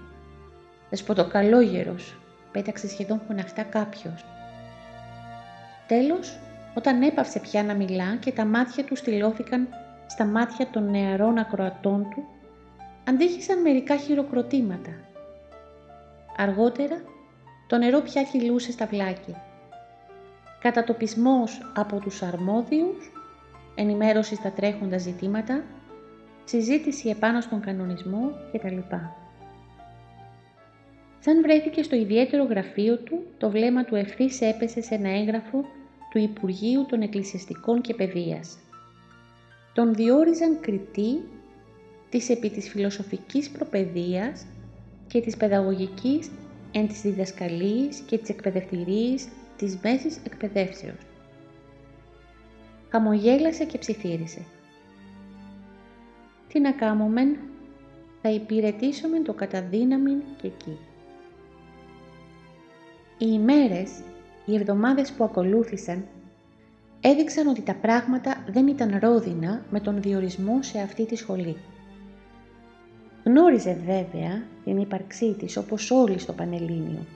«Δεσποτοκαλόγερος», 0.90 2.16
πέταξε 2.52 2.88
σχεδόν 2.88 3.20
φωναχτά 3.26 3.62
κάποιος. 3.62 4.24
Τέλος, 5.86 6.38
όταν 6.74 7.02
έπαυσε 7.02 7.38
πια 7.38 7.62
να 7.62 7.74
μιλά 7.74 8.16
και 8.16 8.32
τα 8.32 8.44
μάτια 8.44 8.84
του 8.84 8.96
στυλώθηκαν 8.96 9.68
στα 10.06 10.24
μάτια 10.24 10.66
των 10.66 10.90
νεαρών 10.90 11.38
ακροατών 11.38 12.06
του, 12.10 12.24
αντίχησαν 13.08 13.60
μερικά 13.60 13.96
χειροκροτήματα. 13.96 14.90
Αργότερα, 16.36 17.00
το 17.66 17.76
νερό 17.76 18.00
πια 18.00 18.24
χυλούσε 18.24 18.72
στα 18.72 18.86
βλάκια. 18.86 19.44
Κατατοπισμός 20.60 21.72
από 21.76 21.98
τους 21.98 22.22
αρμόδιους, 22.22 23.12
ενημέρωση 23.74 24.34
στα 24.34 24.50
τρέχοντα 24.50 24.98
ζητήματα, 24.98 25.64
συζήτηση 26.48 27.08
επάνω 27.08 27.40
στον 27.40 27.60
κανονισμό 27.60 28.30
κτλ. 28.52 28.78
Σαν 31.18 31.42
βρέθηκε 31.42 31.82
στο 31.82 31.96
ιδιαίτερο 31.96 32.44
γραφείο 32.44 32.96
του, 32.98 33.24
το 33.38 33.50
βλέμμα 33.50 33.84
του 33.84 33.94
ευθύς 33.94 34.40
έπεσε 34.40 34.80
σε 34.80 34.94
ένα 34.94 35.08
έγγραφο 35.08 35.64
του 36.10 36.18
Υπουργείου 36.18 36.86
των 36.88 37.00
Εκκλησιαστικών 37.00 37.80
και 37.80 37.94
Παιδείας. 37.94 38.58
Τον 39.74 39.94
διόριζαν 39.94 40.60
κριτή 40.60 41.22
της 42.08 42.28
επί 42.28 42.50
της 42.50 42.68
φιλοσοφικής 42.68 43.50
προπαιδείας 43.50 44.46
και 45.06 45.20
της 45.20 45.36
παιδαγωγικής 45.36 46.30
εν 46.72 46.88
της 46.88 47.00
διδασκαλίας 47.00 48.00
και 48.00 48.18
της 48.18 48.28
εκπαιδευτηρίας 48.28 49.28
της 49.56 49.78
μέσης 49.82 50.18
εκπαιδεύσεως. 50.24 50.98
Χαμογέλασε 52.90 53.64
και 53.64 53.78
ψιθύρισε. 53.78 54.40
Τι 56.56 56.62
να 56.62 56.72
κάμωμεν, 56.72 57.36
θα 58.22 58.30
υπηρετήσουμε 58.30 59.20
το 59.20 59.32
καταδύναμιν 59.32 60.22
και 60.40 60.46
εκεί. 60.46 60.78
Οι 63.18 63.26
ημέρες, 63.32 63.90
οι 64.46 64.54
εβδομάδες 64.54 65.12
που 65.12 65.24
ακολούθησαν, 65.24 66.04
έδειξαν 67.00 67.46
ότι 67.46 67.60
τα 67.60 67.74
πράγματα 67.74 68.44
δεν 68.48 68.66
ήταν 68.66 68.98
ρόδινα 69.02 69.64
με 69.70 69.80
τον 69.80 70.02
διορισμό 70.02 70.62
σε 70.62 70.78
αυτή 70.78 71.06
τη 71.06 71.16
σχολή. 71.16 71.56
Γνώριζε 73.24 73.80
βέβαια 73.86 74.42
την 74.64 74.78
ύπαρξή 74.78 75.32
της 75.32 75.56
όπως 75.56 75.90
όλοι 75.90 76.18
στο 76.18 76.32
Πανελλήνιο. 76.32 77.06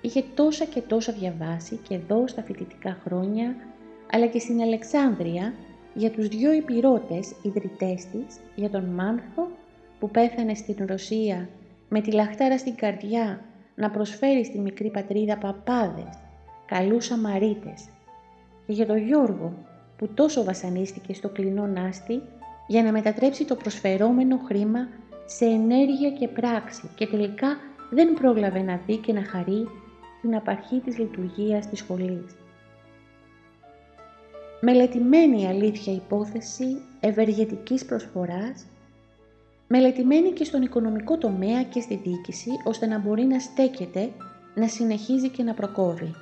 Είχε 0.00 0.24
τόσα 0.34 0.64
και 0.64 0.80
τόσα 0.80 1.12
διαβάσει 1.12 1.76
και 1.88 1.94
εδώ 1.94 2.28
στα 2.28 2.42
φοιτητικά 2.42 2.98
χρόνια, 3.04 3.56
αλλά 4.10 4.26
και 4.26 4.38
στην 4.38 4.60
Αλεξάνδρεια 4.60 5.52
για 5.94 6.10
τους 6.10 6.28
δυο 6.28 6.52
υπηρώτες 6.52 7.34
ιδρυτές 7.42 8.06
της, 8.06 8.40
για 8.54 8.70
τον 8.70 8.84
Μάνθο 8.84 9.48
που 9.98 10.10
πέθανε 10.10 10.54
στην 10.54 10.86
Ρωσία 10.86 11.48
με 11.88 12.00
τη 12.00 12.12
λαχτάρα 12.12 12.58
στην 12.58 12.74
καρδιά 12.74 13.40
να 13.74 13.90
προσφέρει 13.90 14.44
στη 14.44 14.58
μικρή 14.58 14.90
πατρίδα 14.90 15.38
παπάδες, 15.38 16.18
καλούς 16.66 17.10
αμαρίτες 17.10 17.84
και 18.66 18.72
για 18.72 18.86
τον 18.86 18.96
Γιώργο 18.96 19.52
που 19.96 20.08
τόσο 20.14 20.44
βασανίστηκε 20.44 21.14
στο 21.14 21.28
κλεινό 21.28 21.66
νάστη 21.66 22.22
για 22.66 22.82
να 22.82 22.92
μετατρέψει 22.92 23.44
το 23.44 23.54
προσφερόμενο 23.54 24.40
χρήμα 24.44 24.88
σε 25.26 25.44
ενέργεια 25.44 26.10
και 26.10 26.28
πράξη 26.28 26.90
και 26.94 27.06
τελικά 27.06 27.56
δεν 27.90 28.14
πρόλαβε 28.14 28.62
να 28.62 28.80
δει 28.86 28.96
και 28.96 29.12
να 29.12 29.24
χαρεί 29.24 29.68
την 30.20 30.36
απαρχή 30.36 30.80
της 30.80 30.98
λειτουργίας 30.98 31.68
της 31.68 31.78
σχολής. 31.78 32.36
Μελετημένη 34.66 35.46
αλήθεια 35.46 35.92
υπόθεση 35.92 36.64
ευεργετικής 37.00 37.84
προσφοράς 37.84 38.66
μελετημένη 39.68 40.30
και 40.30 40.44
στον 40.44 40.62
οικονομικό 40.62 41.18
τομέα 41.18 41.62
και 41.62 41.80
στη 41.80 41.94
διοίκηση, 41.94 42.50
ώστε 42.64 42.86
να 42.86 42.98
μπορεί 42.98 43.22
να 43.22 43.38
στέκεται, 43.38 44.10
να 44.54 44.68
συνεχίζει 44.68 45.28
και 45.28 45.42
να 45.42 45.54
προκόβει. 45.54 46.14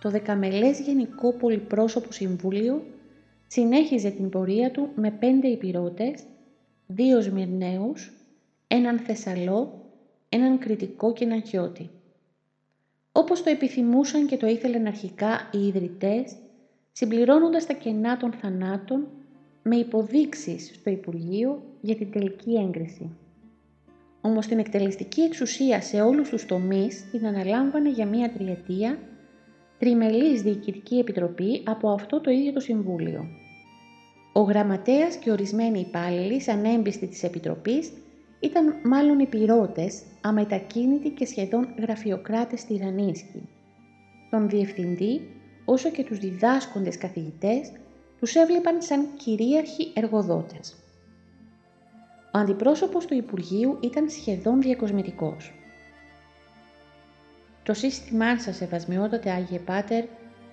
Το 0.00 0.10
δεκαμελές 0.10 0.80
Γενικό 0.80 1.32
Πολυπρόσωπο 1.32 2.12
Συμβούλιο 2.12 2.84
συνέχιζε 3.46 4.10
την 4.10 4.28
πορεία 4.28 4.70
του 4.70 4.88
με 4.94 5.10
πέντε 5.10 5.48
υπηρώτες, 5.48 6.22
δύο 6.86 7.20
Σμυρναίους, 7.20 8.12
έναν 8.68 8.98
Θεσσαλό, 8.98 9.84
έναν 10.28 10.58
Κριτικό 10.58 11.12
και 11.12 11.24
έναν 11.24 11.42
Χιώτη. 11.42 11.90
Όπως 13.12 13.42
το 13.42 13.50
επιθυμούσαν 13.50 14.26
και 14.26 14.36
το 14.36 14.46
ήθελαν 14.46 14.86
αρχικά 14.86 15.48
οι 15.52 15.66
ιδρυτές, 15.66 16.36
συμπληρώνοντας 16.96 17.66
τα 17.66 17.72
κενά 17.72 18.16
των 18.16 18.32
θανάτων 18.32 19.06
με 19.62 19.76
υποδείξεις 19.76 20.70
στο 20.74 20.90
Υπουργείο 20.90 21.62
για 21.80 21.96
την 21.96 22.10
τελική 22.10 22.54
έγκριση. 22.54 23.10
Όμως 24.20 24.46
την 24.46 24.58
εκτελεστική 24.58 25.20
εξουσία 25.20 25.80
σε 25.80 26.00
όλους 26.00 26.28
τους 26.28 26.46
τομείς 26.46 27.10
την 27.10 27.26
αναλάμβανε 27.26 27.90
για 27.90 28.06
μία 28.06 28.32
τριετία 28.32 28.98
τριμελής 29.78 30.42
διοικητική 30.42 30.98
επιτροπή 30.98 31.62
από 31.64 31.90
αυτό 31.90 32.20
το 32.20 32.30
ίδιο 32.30 32.52
το 32.52 32.60
Συμβούλιο. 32.60 33.26
Ο 34.32 34.40
γραμματέας 34.40 35.16
και 35.16 35.30
ορισμένοι 35.30 35.80
υπάλληλοι 35.80 36.40
σαν 36.40 36.64
έμπιστοι 36.64 37.06
της 37.06 37.22
Επιτροπής 37.22 37.92
ήταν 38.40 38.74
μάλλον 38.84 39.18
οι 39.18 39.26
πυρώτες, 39.26 40.02
αμετακίνητοι 40.20 41.10
και 41.10 41.26
σχεδόν 41.26 41.68
γραφειοκράτες 41.78 42.64
τυραννίσκοι. 42.64 43.48
Τον 44.30 44.48
διευθυντή, 44.48 45.20
όσο 45.64 45.90
και 45.90 46.04
τους 46.04 46.18
διδάσκοντες 46.18 46.98
καθηγητές, 46.98 47.72
τους 48.20 48.34
έβλεπαν 48.34 48.82
σαν 48.82 49.06
κυρίαρχοι 49.16 49.92
εργοδότες. 49.94 50.74
Ο 52.34 52.38
αντιπρόσωπος 52.38 53.06
του 53.06 53.14
Υπουργείου 53.14 53.78
ήταν 53.80 54.08
σχεδόν 54.08 54.60
διακοσμητικός. 54.60 55.52
«Το 57.62 57.74
σύστημά 57.74 58.38
σας, 58.38 58.60
Ευασμιότατε 58.60 59.30
Άγιε 59.30 59.58
Πάτερ, 59.58 60.04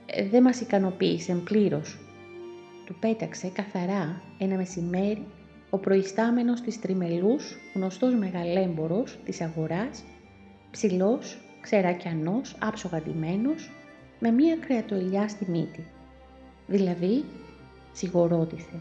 ε, 0.06 0.28
δεν 0.28 0.44
μας 0.44 0.62
ικανοποίησε 0.62 1.34
πλήρως», 1.34 2.00
του 2.86 2.96
πέταξε 3.00 3.48
καθαρά 3.48 4.22
ένα 4.38 4.56
μεσημέρι 4.56 5.26
ο 5.74 5.78
προϊστάμενος 5.78 6.62
της 6.62 6.80
Τριμελούς, 6.80 7.56
γνωστός 7.74 8.16
μεγαλέμπορος 8.16 9.20
της 9.26 9.42
αγοράς, 9.42 10.04
ψηλός, 10.72 11.38
ξερακιανός, 11.62 12.56
άψογα 12.60 13.00
με 14.24 14.32
μία 14.32 14.56
κρεατοελιά 14.56 15.28
στη 15.28 15.52
μύτη. 15.52 15.84
Δηλαδή, 16.68 17.24
σιγορώτησε. 17.94 18.80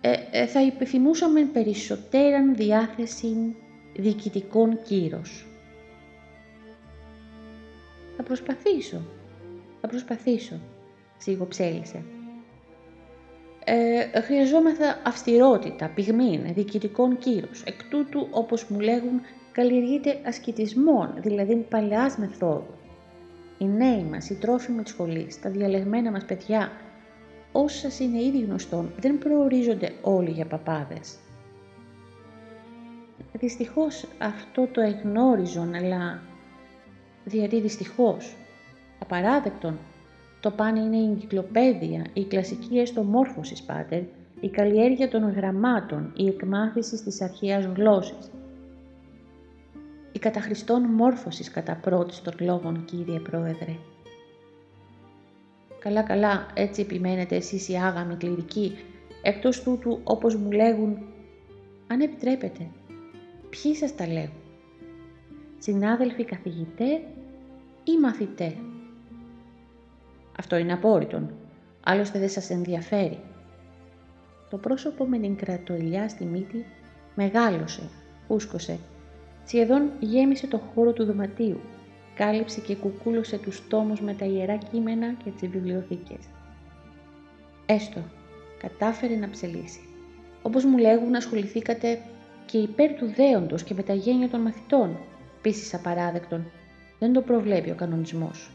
Ε, 0.00 0.14
ε, 0.30 0.46
θα 0.46 0.60
επιθυμούσαμε 0.60 1.40
περισσότεραν 1.42 2.54
διάθεση 2.54 3.56
διοικητικών 3.96 4.82
κύρος. 4.82 5.46
Θα 8.16 8.22
προσπαθήσω, 8.22 9.00
θα 9.80 9.88
προσπαθήσω, 9.88 10.60
σιγοψέλισε. 11.18 12.02
Ε, 13.64 14.20
χρειαζόμεθα 14.20 15.00
αυστηρότητα, 15.04 15.88
πυγμήν, 15.88 16.54
διοικητικών 16.54 17.18
κύρος. 17.18 17.62
Εκ 17.64 17.84
τούτου, 17.84 18.28
όπως 18.30 18.64
μου 18.64 18.80
λέγουν, 18.80 19.20
καλλιεργείται 19.52 20.20
ασκητισμόν, 20.24 21.14
δηλαδή 21.16 21.54
παλαιάς 21.54 22.16
μεθόδους. 22.16 22.79
Οι 23.62 23.66
νέοι 23.66 24.02
μας, 24.02 24.30
οι 24.30 24.34
τρόφιμοι 24.34 24.82
της 24.82 24.92
σχολής, 24.92 25.40
τα 25.40 25.50
διαλεγμένα 25.50 26.10
μας 26.10 26.24
παιδιά, 26.24 26.72
όσοι 27.52 27.78
σας 27.78 27.98
είναι 27.98 28.22
ήδη 28.22 28.40
γνωστόν, 28.40 28.92
δεν 29.00 29.18
προορίζονται 29.18 29.92
όλοι 30.02 30.30
για 30.30 30.46
παπάδες. 30.46 31.18
Δυστυχώς 33.32 34.06
αυτό 34.18 34.66
το 34.66 34.80
εγνώριζον, 34.80 35.74
αλλά 35.74 36.22
δηλαδή 37.24 37.60
δυστυχώς, 37.60 38.36
απαράδεκτον, 38.98 39.78
το 40.40 40.50
πάνε 40.50 40.80
είναι 40.80 40.96
η 40.96 41.10
εγκυκλοπαίδεια, 41.10 42.06
η 42.12 42.24
κλασική 42.24 42.78
έστω 42.78 43.02
μόρφωση 43.02 43.64
πάτερ, 43.66 44.02
η 44.40 44.48
καλλιέργεια 44.48 45.08
των 45.08 45.32
γραμμάτων, 45.32 46.12
η 46.16 46.26
εκμάθηση 46.26 47.04
της 47.04 47.22
αρχαίας 47.22 47.64
γλώσσης. 47.64 48.30
Η 50.12 50.18
καταχριστών 50.18 50.82
μόρφωσης 50.82 51.50
κατά 51.50 51.74
πρώτης 51.74 52.22
των 52.22 52.34
λόγων, 52.40 52.84
κύριε 52.84 53.18
Πρόεδρε. 53.18 53.76
Καλά 55.78 56.02
καλά, 56.02 56.46
έτσι 56.54 56.80
επιμένετε 56.80 57.36
εσείς 57.36 57.68
οι 57.68 57.74
άγαμοι 57.74 58.16
κληρικοί, 58.16 58.76
εκτός 59.22 59.62
τούτου 59.62 60.00
όπως 60.04 60.34
μου 60.36 60.50
λέγουν, 60.50 60.98
αν 61.86 62.00
επιτρέπετε, 62.00 62.70
ποιοι 63.50 63.74
σας 63.74 63.94
τα 63.94 64.06
λέγουν; 64.06 64.40
Συνάδελφοι 65.58 66.24
καθηγητέ, 66.24 67.00
ή 67.84 67.98
μαθητέ; 68.00 68.56
Αυτό 70.38 70.56
είναι 70.56 70.72
απόρριτον, 70.72 71.30
άλλωστε 71.80 72.18
δεν 72.18 72.28
σας 72.28 72.50
ενδιαφέρει. 72.50 73.18
Το 74.50 74.56
πρόσωπο 74.56 75.04
με 75.04 75.18
την 75.18 75.36
κρατοηλιά 75.36 76.08
στη 76.08 76.24
μύτη 76.24 76.66
μεγάλωσε, 77.14 77.88
ούσκωσε, 78.26 78.78
σχεδόν 79.50 79.90
γέμισε 80.00 80.46
το 80.46 80.58
χώρο 80.58 80.92
του 80.92 81.04
δωματίου, 81.04 81.60
κάλυψε 82.14 82.60
και 82.60 82.76
κουκούλωσε 82.76 83.38
τους 83.38 83.68
τόμους 83.68 84.00
με 84.00 84.14
τα 84.14 84.24
ιερά 84.24 84.56
κείμενα 84.56 85.12
και 85.24 85.30
τις 85.30 85.48
βιβλιοθήκες. 85.48 86.18
Έστω, 87.66 88.00
κατάφερε 88.60 89.14
να 89.14 89.30
ψελίσει. 89.30 89.80
Όπως 90.42 90.64
μου 90.64 90.78
λέγουν 90.78 91.14
ασχοληθήκατε 91.14 91.98
και 92.46 92.58
υπέρ 92.58 92.92
του 92.92 93.06
δέοντος 93.06 93.62
και 93.62 93.74
με 93.74 93.82
τα 93.82 93.94
γένεια 93.94 94.28
των 94.28 94.40
μαθητών, 94.40 94.96
πίσης 95.42 95.74
απαράδεκτον, 95.74 96.50
δεν 96.98 97.12
το 97.12 97.20
προβλέπει 97.20 97.70
ο 97.70 97.74
κανονισμός. 97.74 98.50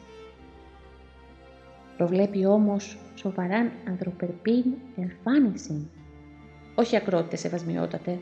Προβλέπει 1.97 2.45
όμως 2.45 2.97
σοβαράν 3.15 3.71
ανθρωπερπήν 3.88 4.63
εμφάνιση. 4.97 5.89
Όχι 6.75 6.95
ακρότητες 6.95 7.39
σεβασμιότατε. 7.39 8.19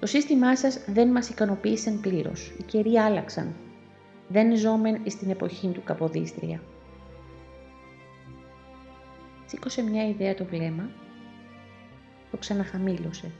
Το 0.00 0.06
σύστημά 0.06 0.56
σας 0.56 0.84
δεν 0.86 1.08
μας 1.08 1.28
ικανοποίησε 1.28 1.90
πλήρως. 1.90 2.52
Οι 2.58 2.62
καιροί 2.62 2.98
άλλαξαν. 2.98 3.54
Δεν 4.28 4.56
ζώμεν 4.56 5.02
στην 5.06 5.30
εποχή 5.30 5.68
του 5.68 5.82
Καποδίστρια. 5.84 6.62
Σήκωσε 9.46 9.82
μια 9.82 10.08
ιδέα 10.08 10.34
το 10.34 10.44
βλέμμα, 10.44 10.90
το 12.30 12.36
ξαναχαμήλωσε. 12.36 13.30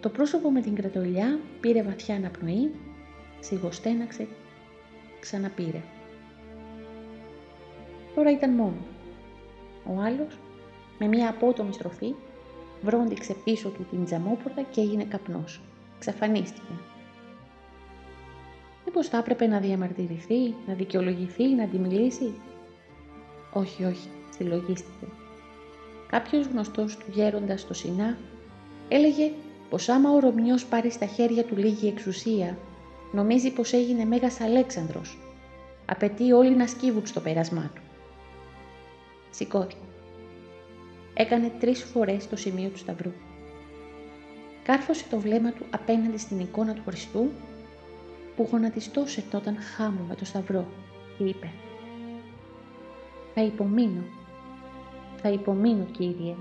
Το 0.00 0.08
πρόσωπο 0.08 0.50
με 0.50 0.60
την 0.60 0.74
κρατολιά 0.74 1.38
πήρε 1.60 1.82
βαθιά 1.82 2.14
αναπνοή, 2.14 2.70
σιγοστέναξε, 3.40 4.28
ξαναπήρε. 5.20 5.82
Τώρα 8.14 8.30
ήταν 8.30 8.50
μόνος. 8.50 8.86
Ο 9.86 10.00
άλλος, 10.00 10.38
με 10.98 11.06
μια 11.06 11.28
απότομη 11.28 11.72
στροφή, 11.72 12.14
βρόντιξε 12.82 13.34
πίσω 13.44 13.68
του 13.68 13.86
την 13.90 14.04
τζαμόπορτα 14.04 14.62
και 14.62 14.80
έγινε 14.80 15.04
καπνός. 15.04 15.60
Ξαφανίστηκε. 15.98 16.72
Μήπως 18.84 19.08
θα 19.08 19.18
έπρεπε 19.18 19.46
να 19.46 19.58
διαμαρτυρηθεί, 19.58 20.54
να 20.66 20.74
δικαιολογηθεί, 20.74 21.48
να 21.48 21.62
αντιμιλήσει. 21.64 22.34
Όχι, 23.52 23.84
όχι, 23.84 24.08
συλλογίστηκε. 24.36 25.06
Κάποιος 26.08 26.46
γνωστός 26.46 26.96
του 26.96 27.06
γέροντας 27.12 27.60
στο 27.60 27.74
Σινά 27.74 28.16
έλεγε 28.88 29.30
πως 29.70 29.88
άμα 29.88 30.10
ο 30.10 30.18
Ρωμιός 30.18 30.66
πάρει 30.66 30.90
στα 30.90 31.06
χέρια 31.06 31.44
του 31.44 31.56
λίγη 31.56 31.88
εξουσία, 31.88 32.58
νομίζει 33.12 33.50
πως 33.52 33.72
έγινε 33.72 34.04
Μέγας 34.04 34.40
Αλέξανδρος. 34.40 35.18
Απαιτεί 35.86 36.32
όλοι 36.32 36.56
να 36.56 36.66
σκύβουν 36.66 37.06
στο 37.06 37.20
πέρασμά 37.20 37.70
του. 37.74 37.80
Σηκώθηκε. 39.30 39.91
Έκανε 41.14 41.52
τρεις 41.60 41.82
φορές 41.82 42.28
το 42.28 42.36
σημείο 42.36 42.68
του 42.68 42.78
σταυρού. 42.78 43.12
Κάρφωσε 44.62 45.04
το 45.10 45.18
βλέμμα 45.18 45.52
του 45.52 45.64
απέναντι 45.70 46.18
στην 46.18 46.40
εικόνα 46.40 46.74
του 46.74 46.82
Χριστού 46.86 47.30
που 48.36 48.48
γονατιστούσε 48.50 49.24
τότε 49.30 49.54
χάμω 49.76 50.04
με 50.08 50.14
το 50.14 50.24
σταυρό 50.24 50.66
και 51.18 51.24
είπε 51.24 51.50
«Θα 53.34 53.42
υπομείνω, 53.42 54.04
θα 55.22 55.28
υπομείνω 55.28 55.84
Κύριε». 55.84 56.34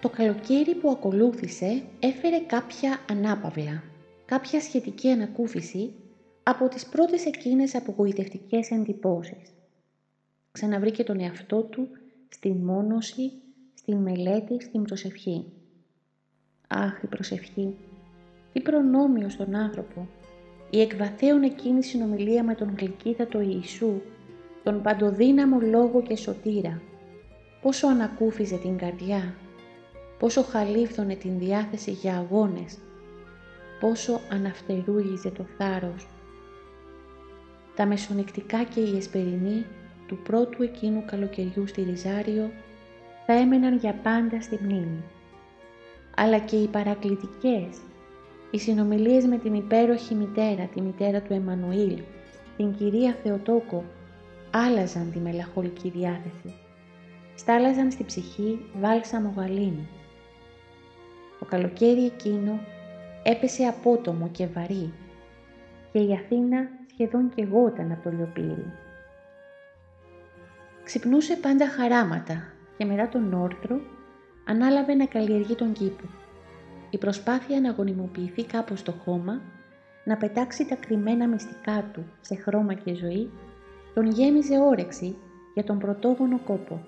Το 0.00 0.08
καλοκαίρι 0.08 0.74
που 0.74 0.90
ακολούθησε 0.90 1.82
έφερε 1.98 2.38
κάποια 2.38 2.98
ανάπαυλα, 3.10 3.82
κάποια 4.24 4.60
σχετική 4.60 5.10
ανακούφιση 5.10 5.92
από 6.42 6.68
τις 6.68 6.86
πρώτες 6.86 7.26
εκείνες 7.26 7.74
απογοητευτικές 7.74 8.70
εντυπώσεις. 8.70 9.59
Ξαναβρήκε 10.52 11.04
τον 11.04 11.20
εαυτό 11.20 11.62
του 11.62 11.88
στην 12.28 12.56
μόνωση, 12.56 13.32
στην 13.74 13.96
μελέτη, 13.96 14.60
στην 14.60 14.82
προσευχή. 14.82 15.44
Αχ, 16.68 17.02
η 17.02 17.06
προσευχή! 17.06 17.74
Τι 18.52 18.60
προνόμιο 18.60 19.28
στον 19.28 19.54
άνθρωπο! 19.54 20.08
Η 20.70 20.80
εκβαθέων 20.80 21.42
εκείνη 21.42 21.84
συνομιλία 21.84 22.44
με 22.44 22.54
τον 22.54 22.74
γλυκύτατο 22.78 23.40
Ιησού, 23.40 24.00
τον 24.62 24.82
παντοδύναμο 24.82 25.58
λόγο 25.60 26.02
και 26.02 26.16
σωτήρα. 26.16 26.82
Πόσο 27.62 27.86
ανακούφιζε 27.86 28.56
την 28.56 28.76
καρδιά, 28.76 29.34
πόσο 30.18 30.42
χαλίφθωνε 30.42 31.14
την 31.14 31.38
διάθεση 31.38 31.90
για 31.90 32.16
αγώνες, 32.16 32.78
πόσο 33.80 34.20
αναφτερούγιζε 34.30 35.30
το 35.30 35.46
θάρρος. 35.58 36.08
Τα 37.76 37.86
μεσονικτικά 37.86 38.64
και 38.64 38.80
η 38.80 38.96
εσπερινή 38.96 39.64
του 40.10 40.18
πρώτου 40.18 40.62
εκείνου 40.62 41.04
καλοκαιριού 41.06 41.66
στη 41.66 41.82
Ριζάριο 41.82 42.50
θα 43.26 43.32
έμεναν 43.32 43.76
για 43.76 43.94
πάντα 44.02 44.40
στη 44.40 44.58
μνήμη. 44.62 45.02
Αλλά 46.16 46.38
και 46.38 46.56
οι 46.56 46.66
παρακλητικές, 46.66 47.80
οι 48.50 48.58
συνομιλίες 48.58 49.24
με 49.24 49.38
την 49.38 49.54
υπέροχη 49.54 50.14
μητέρα, 50.14 50.64
τη 50.64 50.80
μητέρα 50.80 51.20
του 51.20 51.32
Εμμανουήλ, 51.32 51.98
την 52.56 52.74
κυρία 52.74 53.16
Θεοτόκο, 53.22 53.84
άλλαζαν 54.50 55.10
τη 55.12 55.18
μελαχολική 55.18 55.88
διάθεση. 55.88 56.54
Στάλαζαν 57.34 57.90
στη 57.90 58.04
ψυχή 58.04 58.58
βάλσαμο 58.80 59.34
γαλήνη. 59.36 59.88
Το 61.38 61.44
καλοκαίρι 61.44 62.04
εκείνο 62.04 62.60
έπεσε 63.22 63.64
απότομο 63.64 64.28
και 64.28 64.46
βαρύ 64.46 64.92
και 65.92 65.98
η 65.98 66.12
Αθήνα 66.12 66.68
σχεδόν 66.92 67.30
και 67.34 67.42
γόταν 67.42 67.92
από 67.92 68.02
το 68.02 68.10
λιοπύρι. 68.10 68.72
Ξυπνούσε 70.84 71.36
πάντα 71.36 71.68
χαράματα 71.68 72.52
και 72.76 72.84
μετά 72.84 73.08
τον 73.08 73.32
όρθρο 73.32 73.80
ανάλαβε 74.44 74.94
να 74.94 75.06
καλλιεργεί 75.06 75.54
τον 75.54 75.72
κήπο. 75.72 76.04
Η 76.90 76.98
προσπάθεια 76.98 77.60
να 77.60 77.70
γονιμοποιηθεί 77.70 78.44
κάπως 78.44 78.82
το 78.82 78.92
χώμα, 78.92 79.40
να 80.04 80.16
πετάξει 80.16 80.66
τα 80.66 80.74
κρυμμένα 80.74 81.28
μυστικά 81.28 81.90
του 81.92 82.04
σε 82.20 82.34
χρώμα 82.34 82.74
και 82.74 82.94
ζωή, 82.94 83.30
τον 83.94 84.10
γέμιζε 84.10 84.58
όρεξη 84.58 85.16
για 85.54 85.64
τον 85.64 85.78
πρωτόγονο 85.78 86.38
κόπο. 86.38 86.86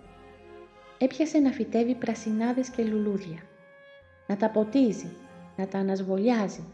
Έπιασε 0.98 1.38
να 1.38 1.50
φυτεύει 1.50 1.94
πρασινάδες 1.94 2.68
και 2.68 2.84
λουλούδια, 2.84 3.38
να 4.26 4.36
τα 4.36 4.48
ποτίζει, 4.48 5.10
να 5.56 5.66
τα 5.66 5.78
ανασβολιάζει, 5.78 6.64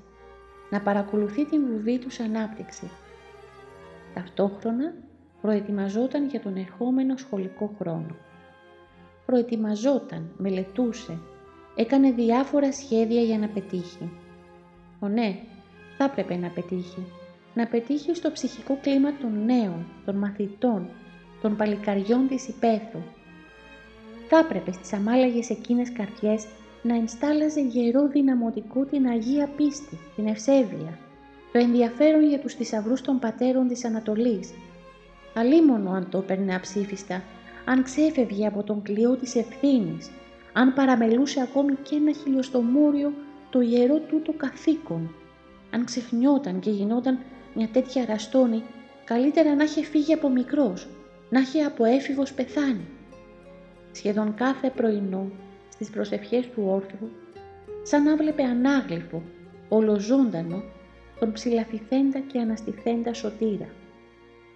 να 0.71 0.81
παρακολουθεί 0.81 1.45
την 1.45 1.67
βουβή 1.67 1.99
τους 1.99 2.21
ανάπτυξη. 2.21 2.91
Ταυτόχρονα 4.15 4.95
προετοιμαζόταν 5.41 6.27
για 6.27 6.41
τον 6.41 6.57
ερχόμενο 6.57 7.17
σχολικό 7.17 7.75
χρόνο. 7.79 8.17
Προετοιμαζόταν, 9.27 10.31
μελετούσε, 10.37 11.19
έκανε 11.77 12.11
διάφορα 12.11 12.73
σχέδια 12.73 13.21
για 13.23 13.39
να 13.39 13.49
πετύχει. 13.49 14.11
Ο 15.01 15.09
ναι, 15.09 15.39
θα 15.97 16.05
έπρεπε 16.05 16.37
να 16.37 16.49
πετύχει. 16.49 17.07
Να 17.55 17.67
πετύχει 17.67 18.15
στο 18.15 18.31
ψυχικό 18.31 18.79
κλίμα 18.83 19.13
των 19.17 19.45
νέων, 19.45 19.87
των 20.05 20.17
μαθητών, 20.17 20.89
των 21.43 21.57
παλικαριών 21.57 22.29
της 22.29 22.49
υπαίθρου. 22.49 23.03
Θα 24.29 24.39
έπρεπε 24.39 24.73
στις 24.73 24.93
αμάλαγες 24.93 25.51
εκείνες 25.51 25.93
καρδιές 25.93 26.47
να 26.83 26.95
ενστάλαζε 26.95 27.61
γερό 27.61 28.09
δυναμωτικό 28.09 28.85
την 28.85 29.07
Αγία 29.07 29.49
Πίστη, 29.57 29.99
την 30.17 30.27
Ευσέβεια, 30.27 30.99
το 31.53 31.59
ενδιαφέρον 31.59 32.29
για 32.29 32.39
τους 32.39 32.55
θησαυρούς 32.55 33.01
των 33.01 33.19
πατέρων 33.19 33.69
της 33.69 33.85
Ανατολής, 33.85 34.53
αλίμονο 35.39 35.91
αν 35.91 36.09
το 36.11 36.19
έπαιρνε 36.19 36.55
αψήφιστα, 36.55 37.23
αν 37.65 37.83
ξέφευγε 37.83 38.47
από 38.47 38.63
τον 38.63 38.83
κλειό 38.83 39.17
της 39.17 39.35
ευθύνης, 39.35 40.11
αν 40.53 40.75
παραμελούσε 40.75 41.41
ακόμη 41.41 41.75
και 41.75 41.95
ένα 41.95 42.13
χιλιοστομούριο 42.13 43.13
το 43.51 43.61
ιερό 43.61 43.99
τούτο 43.99 44.33
καθήκον, 44.33 45.15
αν 45.71 45.85
ξεχνιόταν 45.85 46.61
και 46.61 46.71
γινόταν 46.71 47.19
μια 47.55 47.69
τέτοια 47.69 48.05
ραστόνη, 48.05 48.63
καλύτερα 49.05 49.55
να 49.55 49.65
είχε 49.65 49.85
φύγει 49.85 50.13
από 50.13 50.29
μικρός, 50.29 50.89
να 51.31 51.41
είχε 51.41 51.63
από 51.63 51.85
έφηβος 51.85 52.33
πεθάνει. 52.33 52.87
Σχεδόν 53.93 54.35
κάθε 54.35 54.71
πρωινό, 54.71 55.31
στις 55.73 55.91
προσευχές 55.91 56.47
του 56.47 56.63
όρθρου, 56.67 57.09
σαν 57.83 58.03
να 58.03 58.17
βλέπε 58.17 58.43
ανάγλυφο, 58.43 59.23
ολοζώντανο, 59.69 60.63
τον 61.21 61.33
ψηλαφιθέντα 61.33 62.19
και 62.19 62.39
αναστηθέντα 62.39 63.15
σωτήρα 63.15 63.69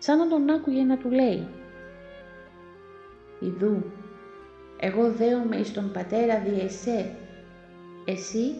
σαν 0.04 0.18
να 0.18 0.28
τον 0.28 0.50
άκουγε 0.50 0.82
να 0.82 0.96
του 0.96 1.10
λέει 1.10 1.46
«Ιδού, 3.40 3.82
εγώ 4.80 5.12
δέομαι 5.12 5.56
εις 5.56 5.72
τον 5.72 5.92
πατέρα 5.92 6.40
διεσέ, 6.40 7.14
εσύ 8.04 8.54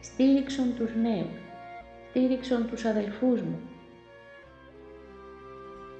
στήριξον 0.00 0.74
τους 0.76 0.90
νέους, 1.02 1.40
στήριξον 2.10 2.66
τους 2.66 2.84
αδελφούς 2.84 3.42
μου». 3.42 3.60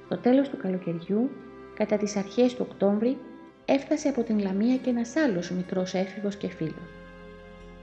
Στο 0.05 0.17
τέλος 0.17 0.49
του 0.49 0.57
καλοκαιριού, 0.57 1.29
κατά 1.73 1.97
τις 1.97 2.15
αρχές 2.15 2.55
του 2.55 2.65
Οκτώβρη, 2.69 3.17
έφτασε 3.65 4.09
από 4.09 4.23
την 4.23 4.39
Λαμία 4.39 4.77
και 4.77 4.89
ένας 4.89 5.15
άλλος 5.15 5.51
μικρός 5.51 5.93
έφηβος 5.93 6.35
και 6.35 6.47
φίλος. 6.47 6.89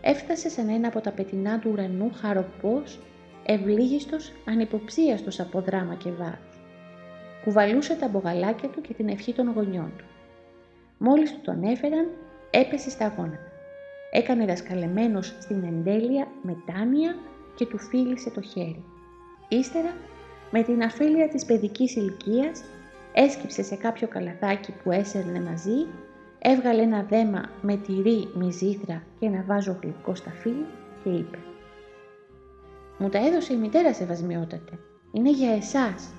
Έφτασε 0.01 0.49
σαν 0.49 0.69
ένα 0.69 0.89
από 0.89 1.01
τα 1.01 1.11
πετεινά 1.11 1.59
του 1.59 1.71
ουρανού 1.73 2.13
χαροπός 2.15 2.99
ευλίγιστος, 3.47 4.33
ανυποψίαστος 4.45 5.41
από 5.41 5.61
δράμα 5.61 5.95
και 5.95 6.11
βάρος. 6.11 6.46
Κουβαλούσε 7.47 7.95
τα 7.95 8.09
μπογαλάκια 8.09 8.69
του 8.69 8.81
και 8.81 8.95
την 8.95 9.09
ευχή 9.09 9.33
των 9.33 9.53
γονιών 9.53 9.93
του. 9.97 10.05
Μόλις 10.99 11.33
του 11.33 11.41
τον 11.41 11.63
έφεραν, 11.63 12.07
έπεσε 12.51 12.91
στα 12.91 13.15
γόνατα. 13.17 13.53
Έκανε 14.11 14.45
δασκαλεμένος 14.45 15.37
στην 15.41 15.65
εντέλεια 15.65 16.29
μετάνοια 16.43 17.17
και 17.55 17.67
του 17.67 17.79
φίλησε 17.79 18.31
το 18.31 18.41
χέρι. 18.41 18.85
Ύστερα, 19.49 19.95
με 20.51 20.63
την 20.63 20.83
αφέλεια 20.83 21.29
της 21.29 21.45
παιδικής 21.45 21.97
ηλικίας, 21.97 22.65
έσκυψε 23.13 23.63
σε 23.63 23.77
κάποιο 23.77 24.09
καλαθάκι 24.09 24.73
που 24.73 24.91
έσερνε 24.91 25.41
μαζί, 25.41 25.87
έβγαλε 26.39 26.83
ένα 26.83 27.03
δέμα 27.03 27.51
με 27.63 27.77
τυρί, 27.77 28.29
μυζήθρα 28.35 29.03
και 29.19 29.27
ένα 29.27 29.45
βάζο 29.47 29.79
γλυκό 29.83 30.15
σταφύλι 30.15 30.67
και 31.05 31.11
είπε 31.11 31.39
«Μου 32.99 33.09
τα 33.09 33.27
έδωσε 33.27 33.53
η 33.53 33.57
μητέρα 33.57 33.95
σεβασμιότατε. 33.95 34.79
Είναι 35.13 35.31
για 35.31 35.51
εσάς». 35.51 36.11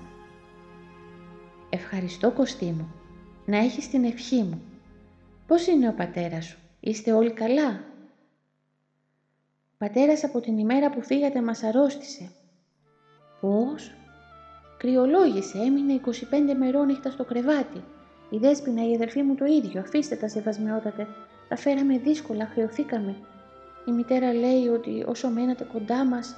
«Ευχαριστώ 1.70 2.30
Κωστή 2.30 2.64
μου. 2.64 2.94
Να 3.46 3.56
έχεις 3.56 3.88
την 3.88 4.04
ευχή 4.04 4.42
μου. 4.42 4.62
Πώς 5.46 5.66
είναι 5.66 5.88
ο 5.88 5.92
πατέρας 5.92 6.44
σου; 6.44 6.58
Είστε 6.80 7.12
όλοι 7.12 7.32
καλά». 7.32 7.84
«Ο 9.72 9.76
πατέρας 9.78 10.24
από 10.24 10.40
την 10.40 10.58
ημέρα 10.58 10.90
που 10.90 11.02
φύγατε 11.02 11.42
μας 11.42 11.62
αρρώστησε». 11.62 12.30
«Πώς» 13.40 13.92
Κρυολόγησε, 14.78 15.58
έμεινε 15.58 16.00
25 16.06 16.54
μερών 16.58 16.86
νύχτα 16.86 17.10
στο 17.10 17.24
κρεβάτι. 17.24 17.84
Η 18.30 18.38
δέσποινα, 18.38 18.88
η 18.88 18.94
αδερφή 18.94 19.22
μου 19.22 19.34
το 19.34 19.44
ίδιο, 19.44 19.80
αφήστε 19.80 20.16
τα 20.16 20.28
σεβασμιότατε. 20.28 21.06
Τα 21.48 21.56
φέραμε 21.56 21.98
δύσκολα, 21.98 22.46
χρεωθήκαμε. 22.46 23.16
Η 23.86 23.90
μητέρα 23.90 24.32
λέει 24.32 24.68
ότι 24.68 25.04
όσο 25.06 25.28
μένατε 25.28 25.64
κοντά 25.72 26.04
μας... 26.04 26.36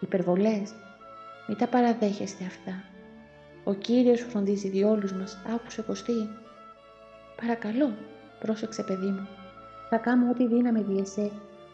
Υπερβολές, 0.00 0.74
μην 1.46 1.58
τα 1.58 1.66
παραδέχεστε 1.66 2.44
αυτά. 2.44 2.84
Ο 3.64 3.74
Κύριος 3.74 4.20
φροντίζει 4.20 4.68
διόλους 4.68 5.12
μας, 5.12 5.42
άκουσε 5.54 5.82
Κωστή. 5.82 6.28
Παρακαλώ, 7.40 7.94
πρόσεξε 8.40 8.82
παιδί 8.82 9.06
μου. 9.06 9.28
Θα 9.88 9.96
κάνω 9.96 10.30
ό,τι 10.30 10.46
δύναμη 10.46 10.82
διεσέ, 10.82 11.30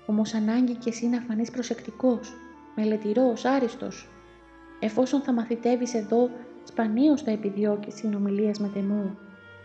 όμως 0.07 0.35
ανάγκη 0.35 0.75
και 0.75 0.89
εσύ 0.89 1.07
να 1.07 1.21
φανείς 1.21 1.51
προσεκτικός, 1.51 2.33
μελετηρός, 2.77 3.45
άριστος. 3.45 4.09
Εφόσον 4.81 5.21
θα 5.21 5.33
μαθητεύεις 5.33 5.95
εδώ, 5.95 6.31
σπανίως 6.65 7.23
θα 7.23 7.31
επιδιώκεις 7.31 7.95
συνομιλίες 7.95 8.59
με 8.59 8.69
τεμού. 8.69 9.19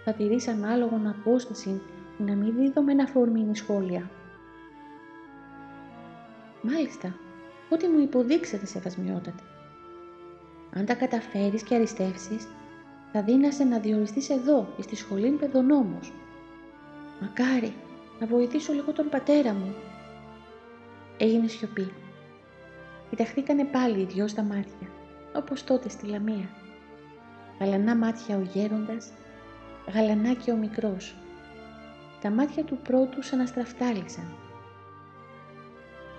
Θα 0.06 0.14
τηρείς 0.14 0.48
ανάλογον 0.48 1.08
απόσταση 1.08 1.82
να 2.18 2.34
μην 2.36 2.56
δίδομαι 2.56 2.92
ένα 2.92 3.06
φορμίνη 3.06 3.56
σχόλια. 3.56 4.10
Μάλιστα, 6.62 7.16
ό,τι 7.70 7.88
μου 7.88 8.00
υποδείξετε 8.00 8.66
σεβασμιότατε. 8.66 9.44
Αν 10.74 10.86
τα 10.86 10.94
καταφέρεις 10.94 11.64
και 11.64 11.76
αριστεύσεις, 11.76 12.48
θα 13.12 13.22
δίνασαι 13.22 13.64
να 13.64 13.80
διοριστείς 13.80 14.30
εδώ, 14.30 14.68
στη 14.80 14.96
σχολή 14.96 15.30
παιδονόμος. 15.30 16.14
Μακάρι, 17.22 17.74
να 18.20 18.28
βοηθήσω 18.28 18.74
λίγο 18.74 18.92
τον 18.92 19.10
πατέρα 19.10 19.54
μου. 19.54 19.74
Έγινε 21.18 21.48
σιωπή. 21.48 21.92
Κοιταχτήκανε 23.10 23.66
πάλι 23.66 24.00
οι 24.00 24.06
δυο 24.06 24.28
στα 24.28 24.44
μάτια 24.44 24.88
όπως 25.36 25.64
τότε 25.64 25.90
στη 25.90 26.06
Λαμία. 26.06 26.50
Γαλανά 27.60 27.96
μάτια 27.96 28.38
ο 28.38 28.42
γέροντας, 28.54 29.12
γαλανά 29.94 30.34
και 30.34 30.52
ο 30.52 30.56
μικρός. 30.56 31.16
Τα 32.22 32.30
μάτια 32.30 32.64
του 32.64 32.78
πρώτου 32.78 33.24
σαν 33.24 33.40
αναστραφτάλησαν. 33.40 34.26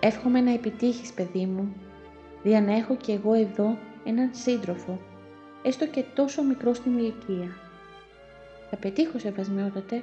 Εύχομαι 0.01 0.41
να 0.41 0.53
επιτύχεις, 0.53 1.13
παιδί 1.13 1.47
μου, 1.47 1.75
δια 2.43 2.61
να 2.61 2.77
έχω 2.77 2.97
κι 2.97 3.13
εγώ 3.13 3.33
εδώ 3.33 3.79
έναν 4.05 4.31
σύντροφο, 4.33 5.01
έστω 5.63 5.87
και 5.87 6.05
τόσο 6.15 6.43
μικρό 6.43 6.75
στην 6.75 6.99
ηλικία. 6.99 7.57
Θα 8.71 8.77
πετύχω, 8.77 9.19
σεβασμιότατε. 9.19 10.03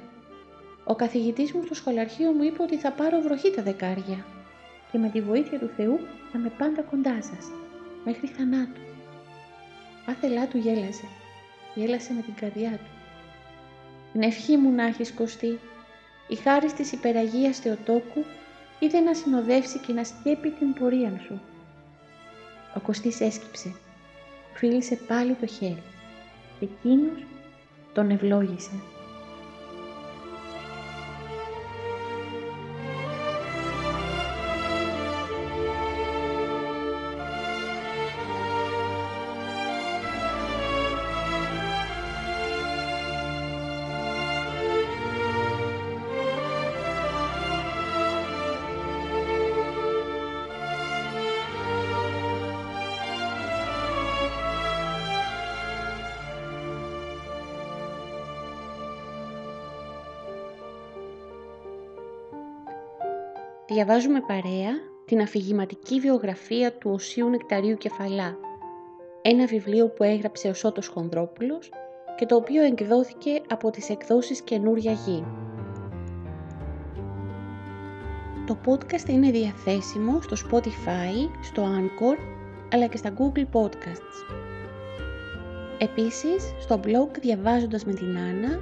Ο 0.84 0.94
καθηγητής 0.94 1.52
μου 1.52 1.62
στο 1.64 1.74
σχολαρχείο 1.74 2.32
μου 2.32 2.42
είπε 2.42 2.62
ότι 2.62 2.76
θα 2.76 2.92
πάρω 2.92 3.20
βροχή 3.20 3.50
τα 3.50 3.62
δεκάρια 3.62 4.24
και 4.92 4.98
με 4.98 5.08
τη 5.08 5.20
βοήθεια 5.20 5.58
του 5.58 5.70
Θεού 5.76 6.00
θα 6.32 6.38
με 6.38 6.52
πάντα 6.58 6.82
κοντά 6.82 7.22
σας, 7.22 7.50
μέχρι 8.04 8.26
θανάτου. 8.26 8.80
Άθελά 10.06 10.46
του 10.46 10.58
γέλασε. 10.58 11.04
Γέλασε 11.74 12.12
με 12.12 12.22
την 12.22 12.34
καρδιά 12.34 12.70
του. 12.70 12.90
Την 14.12 14.22
ευχή 14.22 14.56
μου 14.56 14.70
να 14.70 14.86
έχεις 14.86 15.12
κοστί, 15.12 15.58
η 16.28 16.34
χάρη 16.34 16.72
της 16.72 16.92
υπεραγίας 16.92 17.58
Θεοτόκου 17.58 18.24
είδε 18.78 19.00
να 19.00 19.14
συνοδεύσει 19.14 19.78
και 19.78 19.92
να 19.92 20.04
σκέπει 20.04 20.50
την 20.50 20.72
πορεία 20.72 21.12
σου. 21.26 21.40
Ο 22.76 22.80
Κωστής 22.80 23.20
έσκυψε, 23.20 23.74
φίλησε 24.54 24.96
πάλι 24.96 25.34
το 25.34 25.46
χέρι 25.46 25.82
και 26.58 26.68
εκείνος 26.72 27.24
τον 27.92 28.10
ευλόγησε. 28.10 28.70
Διαβάζουμε 63.72 64.20
παρέα 64.20 64.70
την 65.04 65.20
αφηγηματική 65.20 66.00
βιογραφία 66.00 66.72
του 66.72 66.90
Οσίου 66.90 67.28
Νεκταρίου 67.28 67.76
Κεφαλά, 67.76 68.36
ένα 69.22 69.46
βιβλίο 69.46 69.88
που 69.88 70.02
έγραψε 70.02 70.48
ο 70.48 70.54
Σώτος 70.54 70.86
Χονδρόπουλος 70.86 71.70
και 72.16 72.26
το 72.26 72.36
οποίο 72.36 72.62
εκδόθηκε 72.62 73.40
από 73.48 73.70
τις 73.70 73.90
εκδόσεις 73.90 74.40
Καινούρια 74.40 74.92
Γη. 74.92 75.24
Το 78.46 78.58
podcast 78.66 79.08
είναι 79.08 79.30
διαθέσιμο 79.30 80.20
στο 80.20 80.36
Spotify, 80.50 81.30
στο 81.42 81.62
Anchor, 81.62 82.18
αλλά 82.72 82.86
και 82.86 82.96
στα 82.96 83.14
Google 83.18 83.44
Podcasts. 83.52 84.34
Επίσης, 85.78 86.54
στο 86.60 86.80
blog 86.84 87.18
Διαβάζοντας 87.20 87.84
με 87.84 87.92
την 87.92 88.18
Άννα 88.18 88.60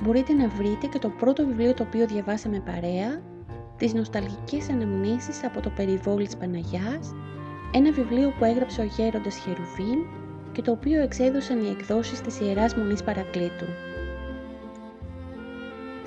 μπορείτε 0.00 0.32
να 0.32 0.48
βρείτε 0.48 0.86
και 0.86 0.98
το 0.98 1.08
πρώτο 1.08 1.46
βιβλίο 1.46 1.74
το 1.74 1.82
οποίο 1.82 2.06
διαβάσαμε 2.06 2.60
παρέα 2.60 3.32
τις 3.84 3.94
νοσταλγικές 3.94 4.68
αναμνήσεις 4.68 5.44
από 5.44 5.60
το 5.60 5.70
περιβόλι 5.70 6.24
της 6.24 6.36
Παναγιάς, 6.36 7.14
ένα 7.72 7.92
βιβλίο 7.92 8.34
που 8.38 8.44
έγραψε 8.44 8.80
ο 8.80 8.84
γέροντας 8.84 9.36
Χερουβίν 9.36 9.98
και 10.52 10.62
το 10.62 10.70
οποίο 10.70 11.00
εξέδωσαν 11.00 11.64
οι 11.64 11.68
εκδόσεις 11.68 12.20
της 12.20 12.40
Ιεράς 12.40 12.74
Μονής 12.74 13.02
Παρακλήτου. 13.02 13.64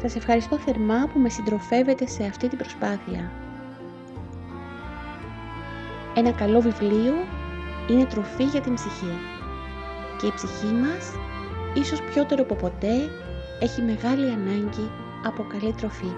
Σας 0.01 0.15
ευχαριστώ 0.15 0.57
θερμά 0.57 1.09
που 1.13 1.19
με 1.19 1.29
συντροφεύετε 1.29 2.07
σε 2.07 2.23
αυτή 2.23 2.47
την 2.47 2.57
προσπάθεια. 2.57 3.31
Ένα 6.15 6.31
καλό 6.31 6.61
βιβλίο 6.61 7.13
είναι 7.89 8.05
τροφή 8.05 8.43
για 8.43 8.61
την 8.61 8.73
ψυχή 8.73 9.17
και 10.19 10.27
η 10.27 10.31
ψυχή 10.35 10.73
μας, 10.73 11.11
ίσως 11.73 12.01
πιότερο 12.01 12.41
από 12.43 12.55
ποτέ, 12.55 13.09
έχει 13.59 13.81
μεγάλη 13.81 14.31
ανάγκη 14.31 14.91
από 15.25 15.43
καλή 15.43 15.73
τροφή. 15.73 16.11